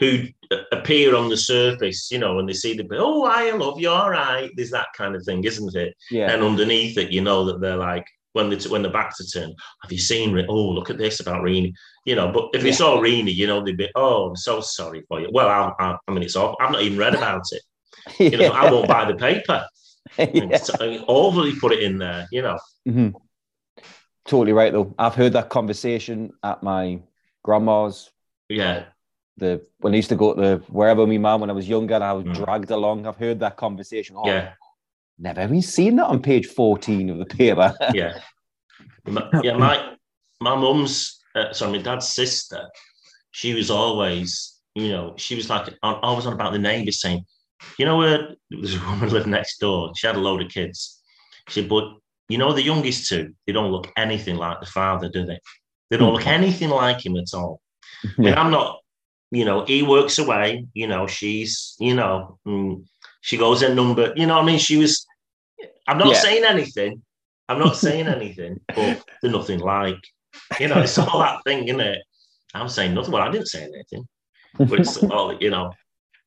[0.00, 0.24] who
[0.72, 4.10] appear on the surface, you know, and they see the oh, I love you, all
[4.10, 4.50] right.
[4.56, 5.94] There's that kind of thing, isn't it?
[6.10, 6.32] Yeah.
[6.32, 9.54] And underneath it, you know that they're like when they when the backs are turned.
[9.82, 10.32] Have you seen?
[10.32, 11.74] Re- oh, look at this about Reenie.
[12.04, 12.68] You know, but if Yeah.
[12.68, 15.28] you saw Reenie, you know they'd be oh, I'm so sorry for you.
[15.32, 16.56] Well, I, I, I mean, it's all.
[16.60, 17.62] I've not even read about it.
[18.18, 19.66] You know, I won't buy the paper.
[20.18, 20.58] Yeah.
[21.06, 22.26] Overly put it in there.
[22.32, 22.58] You know.
[22.88, 23.14] Mhm.
[24.26, 24.94] Totally right, though.
[24.98, 27.00] I've heard that conversation at my
[27.44, 28.10] grandma's.
[28.48, 28.84] Yeah.
[29.36, 32.04] The when I used to go to wherever my mum when I was younger, and
[32.04, 32.34] I was Mm.
[32.34, 33.06] dragged along.
[33.06, 34.16] I've heard that conversation.
[34.18, 34.52] Oh, Yeah.
[35.18, 37.74] never even seen that on page fourteen of the paper.
[37.94, 38.18] yeah,
[39.06, 39.56] My- yeah.
[39.56, 39.94] My
[40.40, 42.68] my mum's uh, sorry, my dad's sister.
[43.30, 47.24] She was always, you know, she was like on, always on about the neighbours saying,
[47.78, 49.92] you know, where there's a woman lived next door.
[49.96, 51.00] She had a load of kids.
[51.48, 51.84] She said, but
[52.28, 55.38] you know, the youngest two, they don't look anything like the father, do they?
[55.90, 57.60] They don't look anything like him at all.
[58.04, 58.78] I mean, I'm not,
[59.32, 62.84] you know, he works away, you know, she's, you know, mm,
[63.20, 64.58] she goes in number, you know what I mean?
[64.58, 65.04] She was,
[65.88, 66.20] I'm not Yeah.
[66.20, 67.02] saying anything.
[67.48, 69.98] I'm not saying anything, but they're nothing like,
[70.60, 72.02] you know, it's all that thing, isn't it?
[72.54, 73.12] I'm saying nothing.
[73.12, 74.06] Well, I didn't say anything,
[74.56, 75.72] but it's all, you know,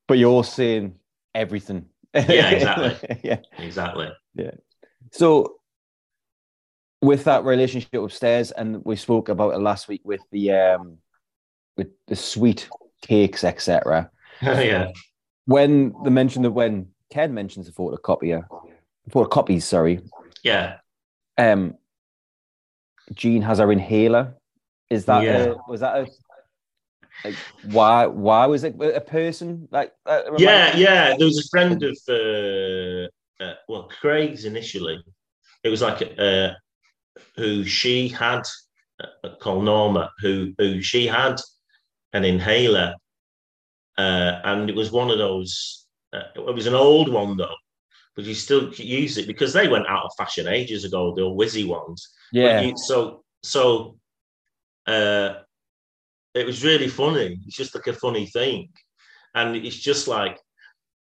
[0.08, 1.00] but you're saying
[1.36, 1.86] everything.
[2.14, 3.20] Yeah, exactly.
[3.24, 3.40] yeah.
[3.58, 4.10] exactly.
[4.36, 4.52] Yeah.
[5.12, 5.56] So,
[7.02, 10.98] with that relationship upstairs, and we spoke about it last week with the um,
[11.76, 12.70] with the sweet
[13.02, 14.10] cakes, etc.
[14.42, 14.92] yeah.
[15.46, 18.46] When the mention that when Ken mentions the photocopier,
[19.10, 20.00] photocopies, sorry,
[20.44, 20.78] Yeah.
[21.38, 21.76] um,
[23.14, 24.36] Jean has her inhaler.
[24.90, 25.38] Is that Yeah.
[25.46, 26.08] a, was that a
[27.24, 29.94] like why why was it a person like
[30.38, 31.16] Yeah, yeah.
[31.18, 35.04] There was a friend of, uh, uh, well, Craig's initially.
[35.64, 36.52] It was like uh,
[37.38, 38.44] who she had
[39.02, 41.36] uh, called Norma, who who she had
[42.14, 42.96] an inhaler,
[43.98, 45.86] uh, and it was one of those.
[46.12, 47.56] Uh, it was an old one though,
[48.16, 51.14] but you still use it because they went out of fashion ages ago.
[51.16, 52.10] The old whizzy ones.
[52.32, 53.98] Yeah you- so so
[54.88, 55.36] uh
[56.36, 57.40] it was really funny.
[57.46, 58.70] It's just like a funny thing.
[59.36, 60.40] And it's just like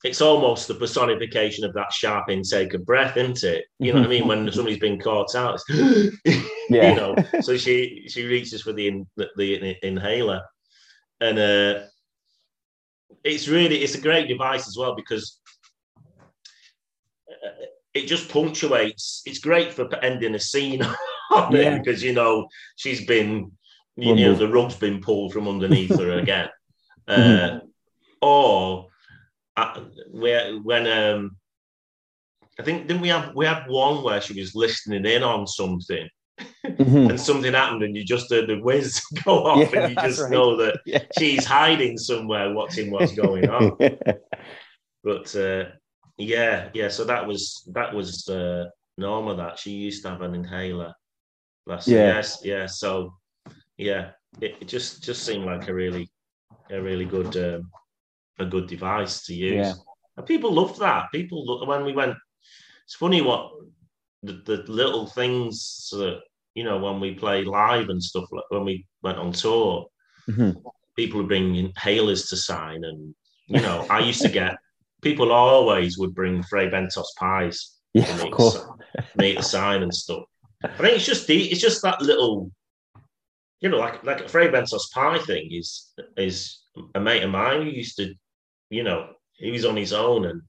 [0.03, 3.65] it's almost the personification of that sharp intake of breath, isn't it?
[3.79, 4.27] You know what I mean?
[4.27, 6.17] When somebody's been caught out, it's,
[6.69, 6.89] Yeah.
[6.89, 7.15] you know.
[7.41, 10.41] So she she reaches for the in, the, the inhaler,
[11.19, 11.79] and uh,
[13.23, 15.39] it's really it's a great device as well because
[17.29, 19.21] uh, it just punctuates.
[19.25, 20.81] It's great for ending a scene
[21.51, 21.77] Yeah.
[21.77, 23.51] because you know she's been,
[23.97, 26.49] you know, the rug's been pulled from underneath her again,
[27.07, 27.61] uh, Mhm.
[28.21, 28.87] or
[29.57, 31.35] uh, where when um,
[32.59, 36.07] I think didn't we have we had one where she was listening in on something
[36.39, 37.09] Mhm.
[37.09, 40.21] and something happened and you just heard the whiz go off Yeah, and you just
[40.21, 40.31] right.
[40.31, 41.03] know that Yeah.
[41.17, 43.77] she's hiding somewhere watching what's going on
[45.03, 45.65] but uh,
[46.17, 48.65] yeah yeah so that was that was uh,
[48.97, 50.93] norma that she used to have an inhaler
[51.67, 51.87] her.
[51.87, 52.07] Yeah.
[52.07, 53.13] yes yeah so
[53.81, 56.09] yeah it, it just just seemed like a really
[56.69, 57.71] a really good um,
[58.39, 59.73] a good device to use Yeah.
[60.17, 62.15] and people loved that people lo- when we went
[62.85, 63.51] it's funny what
[64.23, 66.19] the, the little things that
[66.55, 69.87] you know when we play live and stuff like when we went on tour
[70.29, 70.61] Mhm.
[70.95, 72.99] people would bring inhalers to sign and
[73.47, 74.53] you know i used to get
[75.01, 77.57] people always would bring Fray Bentos pies
[77.93, 80.23] yeah of course si- me to sign and stuff
[80.63, 82.51] i think it's just the it's just that little
[83.61, 86.59] you know like like a Fray Bentos pie thing is is
[86.95, 88.13] a mate of mine who used to
[88.69, 90.41] you know he was on his own and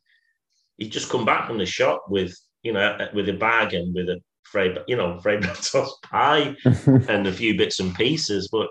[0.79, 3.95] he'd just come back from the shop with you know uh, with a bag and
[3.95, 6.57] with a Fray you know Fray Bentos pie
[7.09, 8.49] and a few bits and pieces.
[8.51, 8.69] But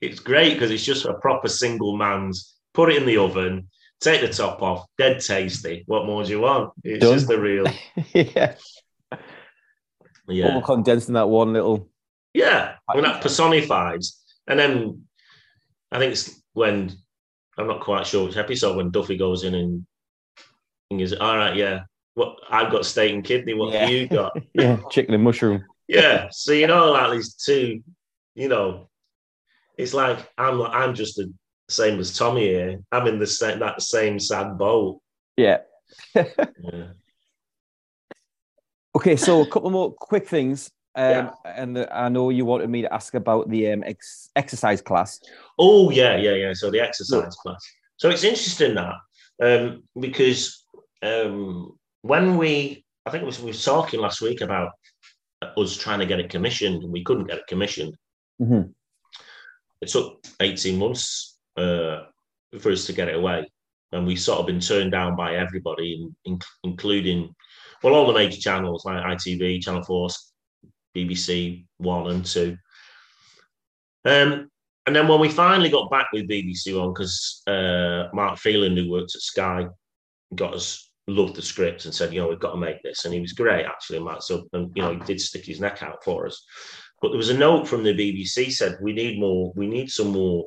[0.00, 2.56] it's great because it's just a proper single man's.
[2.74, 3.68] Put it in the oven,
[4.00, 5.84] take the top off, dead tasty.
[5.86, 6.72] What more do you want?
[6.82, 7.14] It's Done.
[7.14, 7.66] just the real,
[8.14, 8.54] yeah
[10.28, 11.90] yeah, all condensed in that one little
[12.34, 12.76] yeah.
[12.92, 14.00] When that personified,
[14.46, 15.04] and then
[15.90, 16.92] I think it's when
[17.58, 19.86] I'm not quite sure which episode when Duffy goes in and
[20.90, 21.80] and goes, "All right, yeah,
[22.14, 23.54] what I've got steak and kidney.
[23.54, 23.80] What Yeah.
[23.80, 26.28] have you got?" yeah chicken and mushroom yeah.
[26.30, 27.82] So you know, like these two,
[28.34, 28.88] you know,
[29.76, 31.32] it's like I'm I'm just the
[31.68, 32.78] same as Tommy here.
[32.92, 35.00] I'm in the same that same sad boat.
[35.36, 35.58] yeah
[36.14, 36.24] Yeah.
[38.94, 40.70] Okay, so a couple more quick things.
[40.94, 41.30] Um, Yeah.
[41.44, 45.20] And the, I know you wanted me to ask about the um, ex- exercise class.
[45.58, 46.52] Oh yeah, yeah, yeah.
[46.52, 47.64] So the exercise class.
[47.96, 48.94] So it's interesting that
[49.42, 50.64] um, because
[51.02, 54.70] um, when we, I think it was, we were talking last week about
[55.56, 57.96] us trying to get it commissioned, and we couldn't get it commissioned.
[58.40, 58.72] Mhm.
[59.80, 62.02] It took 18 months uh,
[62.60, 63.50] for us to get it away.
[63.90, 67.34] And we sort of been turned down by everybody, in, in- including,
[67.82, 70.08] well, all the major channels like ITV, Channel 4,
[70.96, 72.56] BBC 1 and 2.
[74.04, 74.50] Um,
[74.86, 78.90] and then when we finally got back with BBC One, because uh, Mark Phelan, who
[78.90, 79.66] worked at Sky,
[80.34, 83.04] got us loved the script and said, you know, we've got to make this.
[83.04, 84.22] And he was great, actually, Mark.
[84.22, 86.44] So, and, you know, he did stick his neck out for us.
[87.00, 90.08] But there was a note from the BBC said, we need more, we need some
[90.08, 90.46] more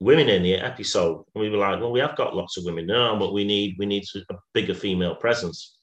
[0.00, 1.24] women in the episode.
[1.34, 3.76] And we were like, well, we have got lots of women now, but we need,
[3.78, 5.76] we need a bigger female presence.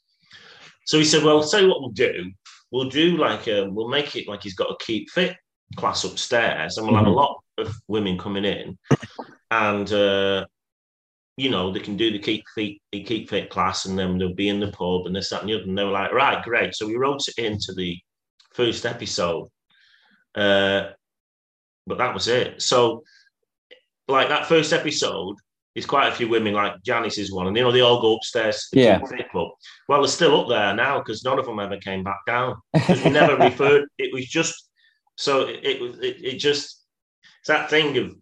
[0.86, 2.32] So he said, well, tell you what we'll do.
[2.72, 5.36] We'll do like, a, we'll make it like he's got a keep fit
[5.76, 7.16] class upstairs and we'll have a Mhm.
[7.16, 8.78] lot of women coming in.
[9.52, 10.46] And uh
[11.38, 14.34] you know they can do the keep fit the keep fit class and then they'll
[14.34, 15.64] be in the pub and this that and the other.
[15.64, 16.74] And they were like right great.
[16.76, 17.98] So we wrote it into the
[18.54, 19.48] first episode
[20.36, 20.90] uh
[21.86, 22.62] but that was it.
[22.62, 23.04] So
[24.08, 25.36] like that first episode
[25.78, 28.16] is quite a few women like Janice is one and you know they all go
[28.16, 29.00] upstairs to Yeah.
[29.06, 29.50] Fit club
[29.88, 32.56] well they're still up there now because none of them ever came back down.
[32.90, 34.70] we never referred it was just
[35.16, 36.84] so it, was it, it just
[37.40, 38.16] it's that thing of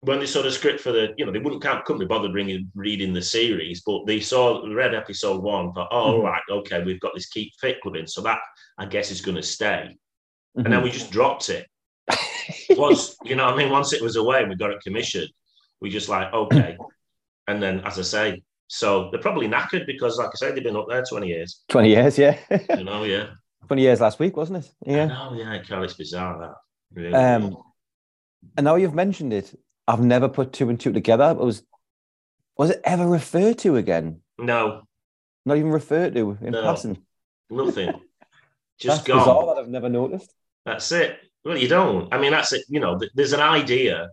[0.00, 2.32] when they saw the script for the you know they wouldn't can't couldn't be bothered
[2.32, 6.24] reading reading the series but they saw read episode one thought oh all Mhm.
[6.24, 8.38] right okay we've got this keep fit club in so that
[8.78, 9.94] I guess is going to stay
[10.56, 10.84] and then Mhm.
[10.84, 11.66] we just dropped it
[12.70, 15.28] once you know I mean once it was away and we got it commissioned
[15.84, 16.78] we just like okay
[17.48, 20.76] and then as I say so they're probably knackered because like I said they've been
[20.76, 22.38] up there 20 years 20 years, yeah.
[22.76, 23.26] you know yeah
[23.68, 24.70] 20 years last week, wasn't it?
[24.86, 25.06] Yeah.
[25.06, 26.54] know yeah Carl, it's bizarre that
[26.98, 27.14] really.
[27.14, 27.56] Um,
[28.56, 31.30] and now you've mentioned it, I've never put two and two together.
[31.30, 31.62] It was
[32.56, 34.20] was it ever referred to again?
[34.38, 34.82] no
[35.44, 36.62] Not even referred to in No.
[36.62, 36.96] passing.
[37.50, 37.92] nothing
[38.78, 40.32] just That's gone bizarre that I've never noticed.
[40.64, 41.18] That's it.
[41.44, 42.12] Well, you don't.
[42.12, 42.64] I mean, that's it.
[42.68, 44.08] You know, there's an idea,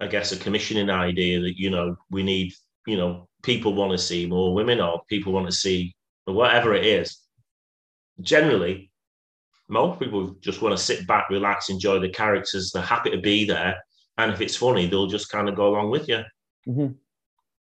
[0.00, 2.52] I guess, a commissioning idea that, you know, we need,
[2.86, 6.84] you know, people want to see more women or people want to see whatever it
[6.84, 7.18] is.
[8.20, 8.90] Generally,
[9.68, 12.70] most people just want to sit back, relax, enjoy the characters.
[12.70, 13.76] They're happy to be there.
[14.18, 16.22] And if it's funny, they'll just kind of go along with you.
[16.66, 16.96] Mhm.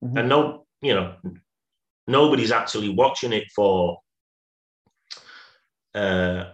[0.02, 0.18] Mhm.
[0.18, 1.14] And no, you know,
[2.06, 4.00] nobody's actually watching it for
[5.94, 6.52] uh,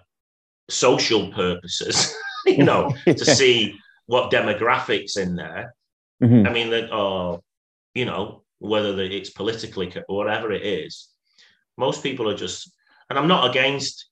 [0.69, 2.15] social purposes,
[2.47, 3.79] you know, to see
[4.09, 5.75] what demographics in there.
[6.23, 6.49] Mhm.
[6.49, 7.41] I mean, that or
[7.95, 11.09] you know, whether it's politically or whatever it is,
[11.77, 12.73] most people are just.
[13.11, 14.11] And I'm not against,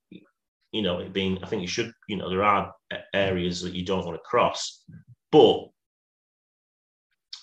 [0.72, 1.42] you know, it being.
[1.42, 1.92] I think you should.
[2.08, 2.72] You know, there are
[3.12, 4.82] areas that you don't want to cross,
[5.32, 5.68] but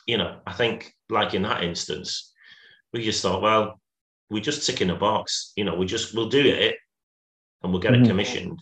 [0.08, 2.34] you know, I think like in that instance,
[2.92, 3.80] we just thought, well,
[4.30, 5.54] we just tick in a box.
[5.56, 6.76] You know, we just we'll do it,
[7.62, 8.04] and we'll get Mhm.
[8.04, 8.60] it commissioned.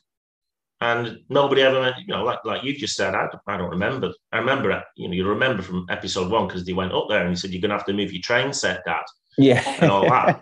[0.81, 4.11] And nobody ever, meant- you know, like like you just said, I, I don't remember.
[4.31, 7.29] I remember, you know, you remember from episode one because they went up there and
[7.29, 9.03] he said, "You're gonna have to move your train set, Dad,"
[9.37, 9.61] Yeah.
[9.79, 10.41] and all that.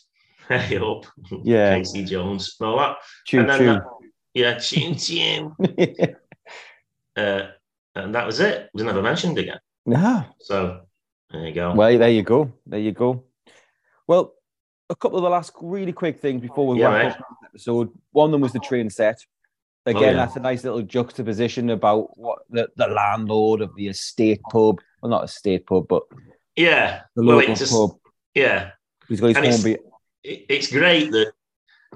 [0.48, 1.04] hey up,
[1.44, 1.76] Yeah.
[1.76, 2.96] Casey Jones, and all that.
[3.26, 3.66] Choo and then choo.
[3.66, 3.82] that-
[4.32, 5.52] yeah, chin chin.
[7.16, 7.46] Uh,
[7.94, 8.62] and that was it.
[8.62, 9.60] It was never mentioned again.
[9.86, 10.24] no.
[10.40, 10.80] So
[11.30, 11.72] there you go.
[11.74, 12.52] Well, there you go.
[12.66, 13.22] There you go.
[14.08, 14.34] Well,
[14.90, 17.12] a couple of the last really quick things before we Yeah, wrap mate.
[17.12, 17.90] up this episode.
[18.10, 19.24] One of them was the train set.
[19.86, 20.12] Again, Oh, yeah.
[20.14, 25.10] that's a nice little juxtaposition about what the, the landlord of the estate pub, well,
[25.10, 26.04] not estate pub, but
[26.56, 27.02] yeah.
[27.16, 27.90] the well, local just, pub.
[28.34, 28.70] yeah.
[29.08, 29.76] He's got his and it's-
[30.22, 31.32] it's great that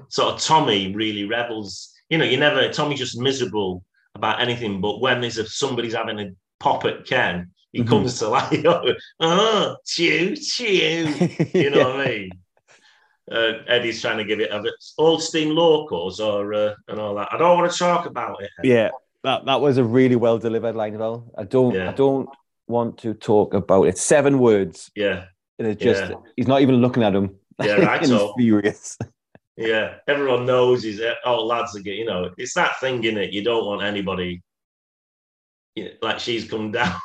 [0.09, 1.91] sort of Tommy really rebels.
[2.09, 3.83] You know, you never Tommy's just miserable
[4.13, 6.29] about anything, but when there's a somebody's having a
[6.59, 7.87] pop at Ken, he Mhm.
[7.87, 8.63] comes to like,
[9.19, 11.07] oh, chew, chew.
[11.55, 12.29] You know what I mean?
[13.31, 17.13] Uh, Eddie's trying to give it a bit old steam locos or uh, and all
[17.15, 17.29] that.
[17.31, 18.49] I don't want to talk about it.
[18.63, 18.89] Yeah,
[19.23, 21.31] that, that was a really well delivered line as well.
[21.37, 21.89] I don't Yeah.
[21.89, 22.27] I don't
[22.67, 23.97] want to talk about it.
[23.97, 24.89] Seven words.
[24.95, 25.25] Yeah,
[25.59, 26.15] And it's just Yeah.
[26.37, 27.35] he's not even looking at him.
[27.63, 28.97] Yeah, right, he's so- furious.
[29.57, 29.95] yeah.
[30.07, 31.99] Everyone knows he's oh lads are getting.
[31.99, 33.31] You know, it's that thing in it.
[33.31, 34.41] You don't want anybody.
[35.75, 36.95] You know, like she's come down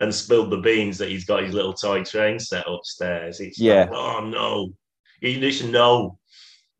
[0.00, 3.40] and spilled the beans that he's got his little toy train set upstairs.
[3.40, 3.80] It's Yeah.
[3.84, 4.72] like, oh no,
[5.20, 6.18] you just know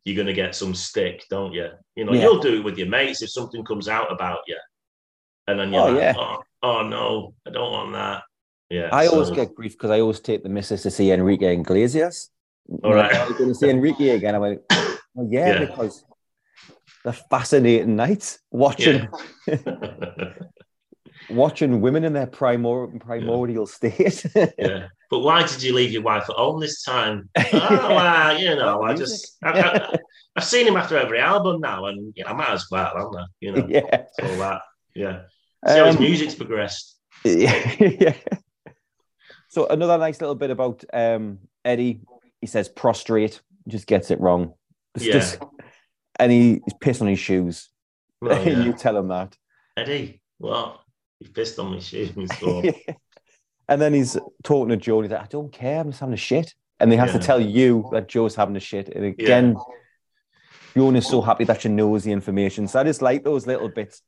[0.05, 1.68] you're gonna get some stick, don't you?
[1.97, 2.22] You know, Yeah.
[2.22, 4.57] you'll do it with your mates if something comes out about you,
[5.47, 6.14] and then you're Oh, like, yeah.
[6.16, 8.22] oh, oh no, I don't want that.
[8.70, 12.30] Yeah, I always get grief because I always take the missus to see Enrique Iglesias.
[12.84, 13.11] All right.
[13.30, 14.34] You going to see Enrique again?
[14.34, 14.61] I went,
[15.14, 15.59] well, yeah, Yeah.
[15.61, 16.05] because
[17.03, 19.09] the fascinating nights watching
[21.30, 24.24] watching women in their primor- primordial state.
[24.59, 24.89] yeah.
[25.11, 27.29] But why did you leave your wife at home this time?
[27.37, 29.97] oh, well, you know, I just, I, I,
[30.37, 33.25] I've seen him after every album now, and yeah, I might as well, haven't I?
[33.41, 34.05] You know, Yeah.
[34.23, 34.63] all that.
[34.95, 35.23] Yeah.
[35.67, 36.97] See how his Um, music's progressed.
[37.25, 37.75] yeah.
[37.81, 38.15] yeah.
[39.49, 42.01] So another nice little bit about um, Eddie.
[42.41, 44.55] He says prostrate, just gets it wrong.
[44.95, 45.13] It's Yeah.
[45.15, 45.39] just-
[46.21, 47.69] and he, he's pissed on his shoes.
[48.21, 48.63] Well, yeah.
[48.65, 49.37] you tell him that.
[49.77, 50.81] Eddie, what?
[51.21, 52.11] You pissed on my shoes.
[53.69, 54.99] And then he's talking to Joe.
[54.99, 55.81] And he's like, I don't care.
[55.81, 56.55] I'm just having a shit.
[56.81, 58.89] And they have to tell you that Joe's having a shit.
[58.89, 59.57] And again,
[60.77, 62.69] Joan is so happy that she knows the information.
[62.69, 64.03] So I just like those little bits.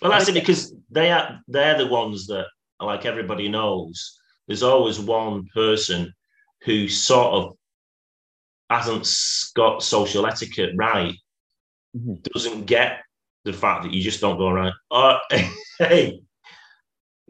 [0.00, 2.46] Well, that's it because they are they're the ones that,
[2.80, 6.12] like everybody knows, there's always one person
[6.62, 7.56] who sort of
[8.70, 9.08] hasn't
[9.54, 11.14] got social etiquette right,
[11.96, 12.22] Mhm.
[12.32, 13.02] doesn't get
[13.44, 14.74] the fact that you just don't go around.
[14.90, 15.18] Oh,
[15.78, 16.20] hey,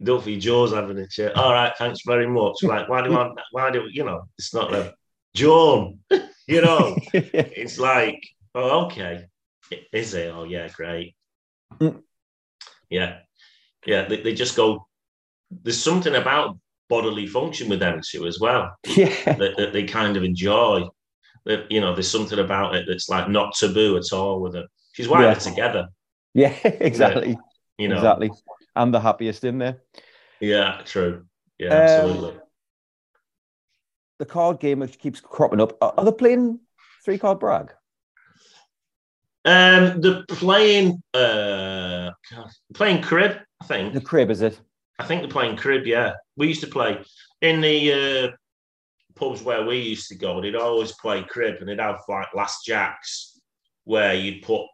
[0.02, 1.36] Duffy Joe's having a chat.
[1.36, 2.56] All right, thanks very much.
[2.62, 3.30] Like, why do I?
[3.52, 4.22] Why do you know?
[4.38, 4.94] It's not a
[5.34, 6.00] Joan.
[6.46, 8.20] you know, it's like,
[8.54, 9.26] oh, okay,
[9.92, 10.32] is it?
[10.34, 11.14] Oh, yeah, great.
[11.80, 12.02] Mm.
[12.90, 13.18] Yeah,
[13.86, 14.06] yeah.
[14.08, 14.86] They, they just go.
[15.50, 19.12] There's something about bodily function with them two as well yeah.
[19.24, 20.86] that, that they kind of enjoy.
[21.44, 24.66] That you know, there's something about it that's like not taboo at all with them.
[24.92, 25.32] She's why Yeah.
[25.32, 25.88] they're together.
[26.34, 27.38] Yeah, exactly.
[27.78, 28.30] You know, Exactly.
[28.76, 29.82] I'm the happiest in there.
[30.40, 31.24] Yeah, true.
[31.58, 32.40] Yeah, Um, absolutely.
[34.18, 35.76] The card game which keeps cropping up.
[35.82, 36.60] Are are they playing
[37.04, 37.72] three card brag?
[39.44, 43.38] Um, the playing, uh, God, playing crib.
[43.60, 43.94] I think.
[43.94, 44.60] The crib, is it?
[44.98, 45.86] I think they're playing crib.
[45.86, 47.02] Yeah, we used to play
[47.42, 48.28] in the uh,
[49.14, 50.40] pubs where we used to go.
[50.40, 53.38] They'd always play crib, and they'd have like last jacks
[53.84, 54.66] where you'd put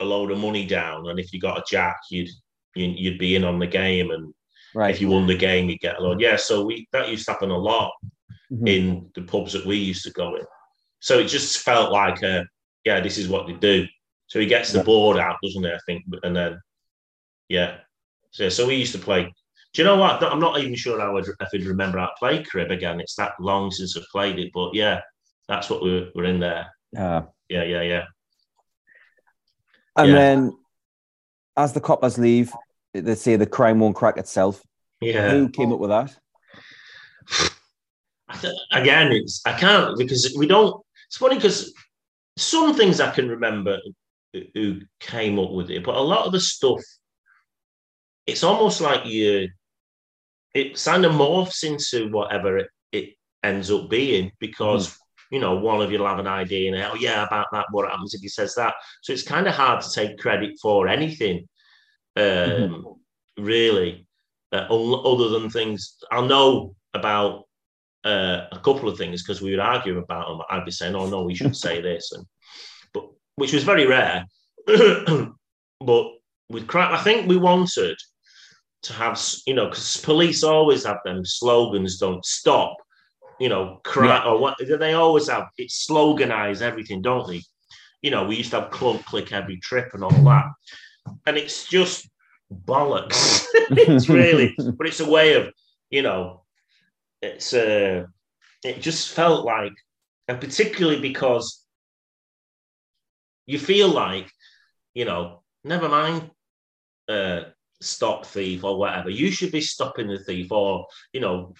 [0.00, 2.30] a load of money down, and if you got a jack, you'd
[2.74, 4.32] you'd, be in on the game, and
[4.74, 4.90] Right.
[4.94, 6.20] if you won the game, you'd get a load.
[6.20, 7.92] Yeah, so we that used to happen a lot
[8.52, 8.68] Mhm.
[8.68, 10.44] in the pubs that we used to go in.
[11.00, 12.44] So it just felt like, uh,
[12.84, 13.86] yeah, this is what they do.
[14.26, 14.84] So he gets the Yeah.
[14.84, 15.70] board out, doesn't he?
[15.70, 16.60] I think, and then
[17.48, 17.78] yeah.
[18.30, 19.22] So, so we used to play.
[19.72, 20.22] Do you know what?
[20.22, 23.00] I'm not even sure I would if I'd remember how to play crib again.
[23.00, 25.00] It's that long since I've played it, but yeah,
[25.48, 26.72] that's what we're we're in there.
[26.96, 27.26] Ah.
[27.48, 28.04] Yeah, yeah, yeah.
[29.96, 30.14] And Yeah.
[30.14, 30.58] then
[31.56, 32.52] as the coppers leave,
[32.94, 34.62] they say the crime won't crack itself.
[35.00, 35.30] Yeah.
[35.30, 36.16] Who came up with that?
[38.72, 40.82] Again, it's I can't because we don't.
[41.08, 41.72] It's funny because
[42.36, 43.78] some things I can remember
[44.54, 46.80] who- came up with it, but a lot of the stuff,
[48.26, 49.48] it's almost like you.
[50.54, 55.34] It kind of morphs into whatever it, it ends up being because hmm.
[55.34, 57.66] you know one of you'll have an idea and oh yeah about that.
[57.70, 58.74] What happens if he says that?
[59.02, 61.48] So it's kind of hard to take credit for anything,
[62.16, 62.96] um,
[63.38, 64.06] really,
[64.52, 67.44] uh, other than things I'll know about
[68.04, 70.40] uh, a couple of things because we would argue about them.
[70.50, 72.24] I'd be saying, "Oh no, we should say this," and
[72.92, 74.26] but which was very rare.
[74.66, 76.06] but
[76.48, 77.96] with crap, I think we wanted
[78.82, 82.76] to have, you know, because police always have them slogans: "Don't stop,"
[83.40, 85.48] you know, crap or what they always have.
[85.58, 87.42] It sloganize everything, don't they?
[88.02, 90.44] You know, we used to have clunk click every trip and all that,
[91.26, 92.08] and it's just
[92.52, 93.44] bollocks.
[93.70, 95.52] it's really, but it's a way of,
[95.90, 96.42] you know,
[97.22, 98.04] it's uh
[98.64, 99.72] it just felt like
[100.28, 101.64] and particularly because
[103.46, 104.30] you feel like
[104.94, 106.30] you know never mind
[107.08, 107.40] uh
[107.80, 111.54] stop thief or whatever you should be stopping the thief or you know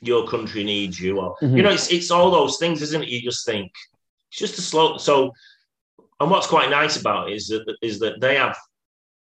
[0.00, 1.56] your country needs you or Mhm.
[1.56, 3.70] you know it's it's all those things isn't it you just think
[4.30, 5.32] it's just a slow so
[6.20, 8.56] and what's quite nice about it is that is that they have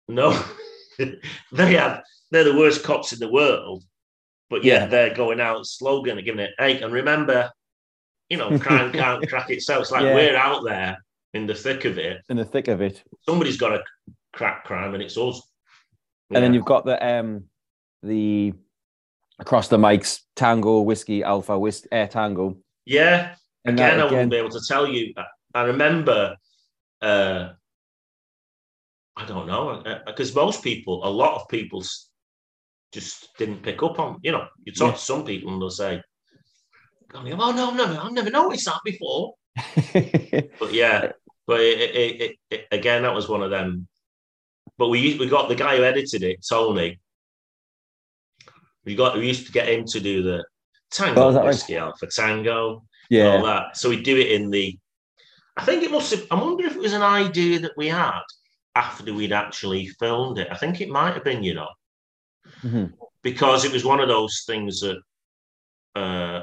[0.08, 0.32] no
[0.98, 2.02] they have
[2.32, 3.84] they're the worst cops in the world
[4.50, 4.86] but yeah, Yeah.
[4.86, 6.84] they're going out slogan and giving it eight.
[6.84, 7.50] And remember,
[8.30, 9.82] you know, crime can't crack itself.
[9.84, 10.14] It's like Yeah.
[10.14, 10.98] we're out there
[11.34, 12.22] in the thick of it.
[12.30, 13.02] In the thick of it.
[13.28, 13.84] Somebody's got to
[14.32, 15.42] crack crime, and it's us.
[16.30, 17.46] And then you've got the um
[18.04, 18.54] the
[19.40, 22.58] across the mics Tango Whiskey Alpha Whis uh, Tango.
[22.86, 23.34] yeah.
[23.66, 25.14] And Again, that I wouldn't be able to tell you.
[25.56, 26.36] I remember.
[27.02, 27.54] uh
[29.16, 31.84] I don't know uh, uh, because most people, a lot of people,
[32.92, 34.20] just didn't pick up on.
[34.24, 34.94] You know, you talk Yeah.
[34.94, 36.02] to some people and they'll say,
[37.14, 39.34] "Oh no, no, no, I've never noticed that before."
[40.60, 41.12] But yeah,
[41.46, 43.88] but it, it, it, again, that was one of them.
[44.78, 47.00] But we we got the guy who edited it, Tony.
[48.86, 50.44] We got we used to get him to do the
[50.92, 51.48] tango Oh, is that right?
[51.48, 53.42] whiskey Alpha Tango, and all yeah.
[53.42, 53.78] that.
[53.78, 54.78] So we'd do it in the.
[55.58, 56.26] I think it must have.
[56.32, 58.22] I wonder if it was an idea that we had
[58.76, 60.48] after we'd actually filmed it.
[60.52, 61.70] I think it might have been, you know,
[62.62, 62.94] Mhm.
[63.22, 64.98] because it was one of those things that
[65.96, 66.42] uh,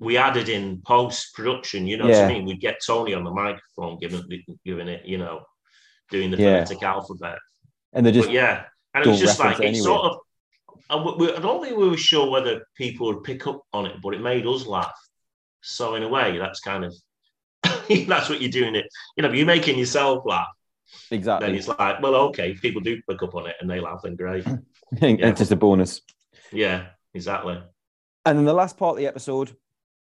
[0.00, 1.86] we added in post production.
[1.86, 2.44] You know what I mean?
[2.44, 4.22] We'd get Tony on the microphone, giving
[4.64, 5.44] giving it, you know,
[6.10, 6.64] doing the Yeah.
[6.64, 7.38] phonetic alphabet.
[7.92, 9.84] And they're just but yeah, and it was just like it anyway.
[9.84, 10.04] sort
[10.90, 11.18] of.
[11.18, 14.14] We- I don't think we were sure whether people would pick up on it, but
[14.14, 14.98] it made us laugh.
[15.62, 16.92] So in a way, that's kind of
[18.08, 18.74] that's what you're doing.
[18.74, 18.86] It
[19.16, 20.48] you know, you're making yourself laugh,
[21.10, 21.56] then exactly.
[21.56, 24.16] it's like, well, okay, if people do pick up on it and they laugh, then
[24.16, 24.44] great.
[24.92, 26.00] it's just a bonus.
[26.52, 27.60] Yeah, exactly.
[28.26, 29.56] And then the last part of the episode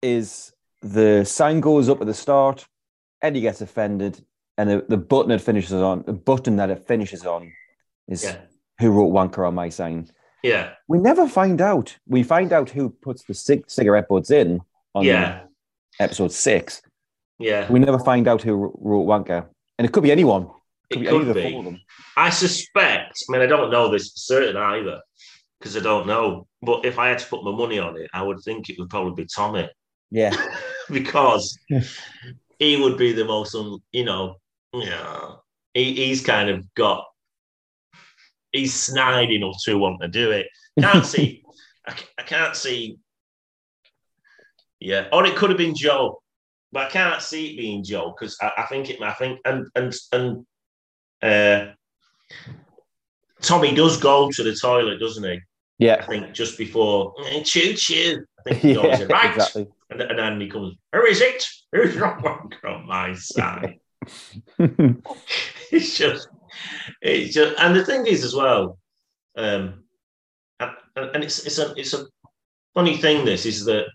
[0.01, 2.65] is the sign goes up at the start.
[3.21, 4.23] Eddie gets offended,
[4.57, 7.51] and the, the button it finishes on, the button that it finishes on,
[8.07, 8.37] is Yeah,
[8.79, 10.07] who wrote "wanker" on my sign.
[10.43, 11.97] yeah, We never find out.
[12.07, 14.61] We find out who puts the cig- cigarette butts in
[14.93, 15.43] on yeah,
[15.99, 16.81] episode six.
[17.39, 17.71] yeah.
[17.71, 19.47] We never find out who wrote "wanker,"
[19.79, 20.49] and it could be anyone.
[20.89, 21.51] It be could be.
[21.51, 21.81] four of them.
[22.15, 23.23] I suspect.
[23.27, 25.01] I mean, I don't know this for certain either,
[25.59, 26.47] because I don't know.
[26.61, 28.89] But if I had to put my money on it, I would think it would
[28.89, 29.69] probably be Tommy.
[30.11, 30.35] Yeah,
[30.89, 31.57] because
[32.59, 34.35] he would be the most, un, you know,
[34.73, 35.31] yeah,
[35.73, 37.05] he, he's kind of got,
[38.51, 40.47] he's snide enough to want to do it.
[40.79, 41.43] Can't see,
[41.87, 42.97] I, I can't see,
[44.79, 46.21] yeah, oh, or it could have been Joe,
[46.71, 49.67] but I can't see it being Joe because I, I think it, I think, and
[49.75, 50.45] and and
[51.25, 51.73] uh,
[53.41, 55.39] Tommy does go to the toilet, doesn't he?
[55.77, 55.97] Yeah.
[55.99, 58.25] I think just before eh, choo choo.
[58.39, 59.35] I think he yeah, right.
[59.35, 59.67] exactly.
[59.89, 61.45] And, and then he comes, who is it?
[61.71, 63.79] Who's wrong on my side?
[64.59, 66.27] it's just,
[67.01, 68.77] it's just, and the thing is as well,
[69.35, 69.83] um,
[70.59, 70.71] and,
[71.15, 72.05] and it's it's a it's a
[72.73, 73.25] funny thing.
[73.25, 73.87] This is that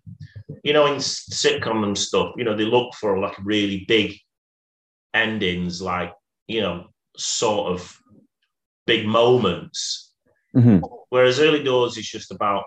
[0.64, 4.16] you know in sitcom and stuff, you know they look for like really big
[5.14, 6.12] endings, like
[6.49, 7.98] you know sort of
[8.86, 10.12] big moments.
[10.54, 10.82] Mhm.
[11.10, 12.64] Whereas early doors is just about,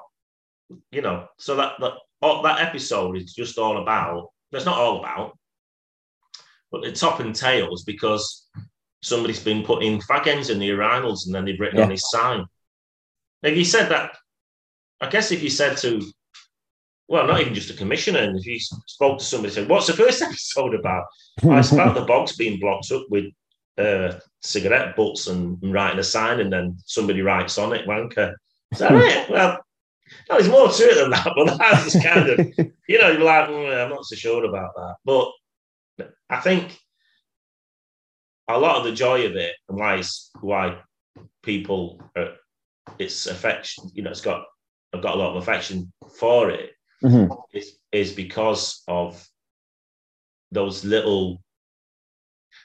[0.91, 4.29] you know, so that that all, that episode is just all about.
[4.51, 5.37] That's not all about,
[6.71, 8.47] but the top and tails because
[9.01, 12.45] somebody's been putting fag ends in the urinals and then they've written on his sign.
[13.41, 14.15] If you said that,
[15.01, 16.01] I guess if you said to,
[17.09, 19.93] well, not even just a commissioner, and if you spoke to somebody, said, "What's the
[19.93, 21.03] first episode about?"
[21.43, 23.25] Oh, it's about the bogs being blocked up with
[23.77, 28.33] uh, cigarette butts and, and writing a sign, and then somebody writes on it, "wanker."
[28.71, 29.29] Is that it?
[29.29, 29.59] Well,
[30.29, 32.39] no, there's more to it than that, but that's kind of,
[32.87, 34.95] you know, you're like, "Mm, I'm not so sure about that.
[35.05, 35.31] But
[36.29, 36.77] I think
[38.47, 40.77] a lot of the joy of it and why it's, why
[41.41, 42.33] people are,
[42.99, 44.45] it's affection, you know, it's got
[44.93, 46.71] I've got a lot of affection for it
[47.01, 47.35] Mhm.
[47.53, 49.25] is is because of
[50.51, 51.42] those little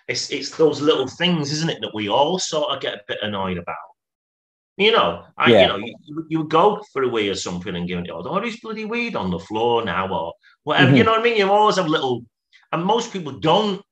[0.09, 3.19] it's it's those little things, isn't it, that we all sort of get a bit
[3.23, 3.77] annoyed about.
[4.77, 5.63] You know, I Yeah.
[5.63, 8.61] you know, you, you go for a wee or something and give it, oh, there's
[8.61, 10.33] bloody weed on the floor now, or
[10.63, 10.97] whatever.
[10.97, 11.07] You Mhm.
[11.07, 11.37] know what I mean?
[11.37, 12.25] You always have little,
[12.73, 13.83] and most people don't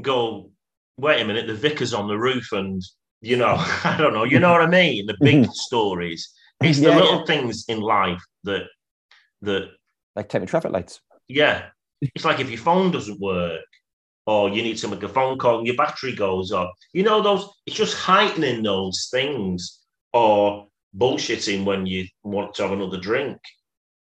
[0.00, 0.50] go,
[0.98, 2.82] wait a minute, the vicar's on the roof, and
[3.22, 3.54] you know,
[3.84, 5.06] I don't know, you know what I mean?
[5.06, 6.32] The big stories.
[6.62, 7.24] It's the Yeah, little yeah.
[7.26, 8.64] things in life that
[9.42, 9.70] that
[10.16, 11.00] like taking traffic lights.
[11.28, 11.68] yeah.
[12.02, 13.60] It's like if your phone doesn't work
[14.30, 16.70] or you need to make a phone call and your battery goes off.
[16.92, 19.80] You know, those it's just heightening those things
[20.12, 23.38] or bullshitting when you want to have another drink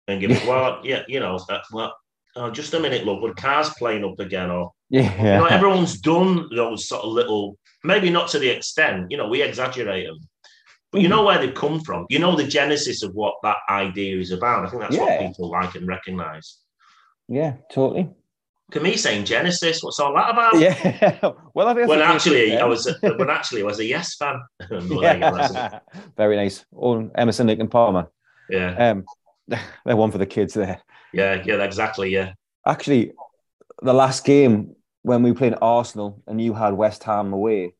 [0.10, 1.96] and give it, well, yeah, you know, uh, well,
[2.36, 6.02] oh, just a minute, look, the car's playing up again, or Yeah, you know, everyone's
[6.02, 10.20] done those sort of little, maybe not to the extent, you know, we exaggerate them.
[10.92, 12.06] But you know where they've come from.
[12.10, 14.66] You know the genesis of what that idea is about.
[14.66, 16.58] I think that's what people like and recognize.
[17.30, 18.10] yeah, totally.
[18.72, 20.60] To me, saying Genesis, what's all that about?
[20.60, 21.20] Yeah.
[21.54, 24.42] well, I think When actually, I was a, when actually I was a Yes fan.
[24.70, 25.56] Well, there you go, that's it.
[25.56, 25.80] Yeah.
[26.18, 26.66] Very nice.
[26.76, 28.10] Oh, Emerson, Lake and Palmer.
[28.50, 29.06] yeah, Um,
[29.48, 30.82] they're one for the kids there.
[31.14, 32.10] yeah, yeah, exactly.
[32.10, 32.34] Yeah,
[32.66, 33.14] Actually,
[33.82, 37.74] the last game when we played Arsenal and you had West Ham away,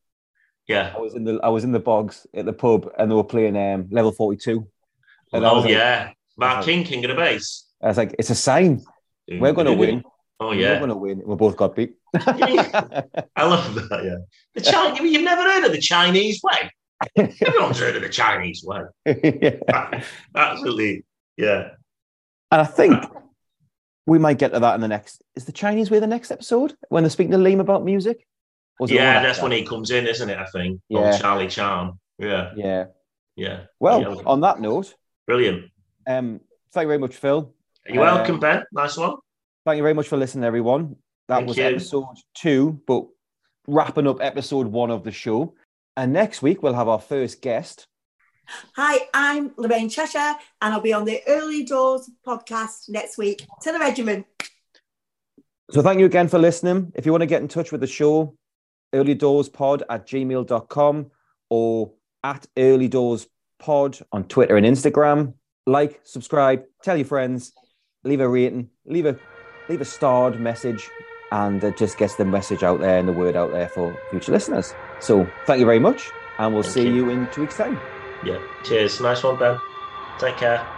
[0.66, 0.94] yeah.
[0.96, 3.24] I was in the I was in the bogs at the pub and they were
[3.24, 4.66] playing um, level forty two.
[5.34, 7.66] Oh was like, yeah, Mark King, King of the Bass.
[7.82, 8.82] I was like, it's a sign.
[9.28, 10.02] We're going to win.
[10.40, 11.22] Oh yeah, We're going to win.
[11.26, 11.94] We both got beat.
[12.14, 12.24] I
[13.38, 14.00] love that.
[14.04, 14.16] Yeah,
[14.54, 15.00] the Chinese.
[15.12, 16.70] You've never heard of the Chinese way.
[17.16, 18.80] Everyone's heard of the Chinese way.
[19.06, 20.02] Yeah.
[20.34, 21.04] Absolutely.
[21.36, 21.70] Yeah.
[22.50, 23.04] And I think
[24.06, 25.22] we might get to that in the next.
[25.36, 28.26] Is the Chinese way the next episode when they're speaking to Liam about music?
[28.86, 30.38] Yeah, that's when he comes in, isn't it?
[30.38, 30.80] I think.
[30.88, 31.12] Yeah.
[31.14, 31.98] On Charlie Charm.
[32.18, 32.52] Yeah.
[32.56, 32.86] Yeah.
[33.36, 33.60] Yeah.
[33.80, 34.22] Well, Yeah.
[34.26, 34.94] on that note,
[35.26, 35.70] Brilliant.
[36.06, 36.40] um,
[36.72, 37.52] thank you very much, Phil.
[37.88, 38.64] You're welcome, Um, Ben.
[38.72, 39.16] Nice one.
[39.68, 40.96] Thank you very much for listening, everyone.
[41.28, 41.64] That Thank was you.
[41.64, 43.04] episode two, but
[43.66, 45.56] wrapping up episode one of the show.
[45.94, 47.86] And next week we'll have our first guest.
[48.76, 53.46] Hi, I'm Lorraine Cheshire, and I'll be on the Early Doors podcast next week.
[53.60, 54.24] To the regiment.
[55.70, 56.90] So thank you again for listening.
[56.94, 58.38] If you want to get in touch with the show,
[58.94, 61.10] earlydoorspod at gmail.com
[61.50, 61.92] or
[62.24, 65.34] at earlydoorspod on Twitter and Instagram.
[65.66, 67.52] Like, subscribe, tell your friends,
[68.02, 69.18] leave a rating, leave a
[69.68, 70.90] leave a starred message,
[71.30, 74.32] and it just gets the message out there and the word out there for future
[74.32, 74.74] listeners.
[75.00, 76.94] So thank you very much, and we'll Thank see you.
[77.06, 77.78] you in two weeks' time.
[78.24, 78.38] Yeah.
[78.64, 79.00] Cheers.
[79.00, 79.58] Nice one, Ben.
[80.18, 80.77] Take care.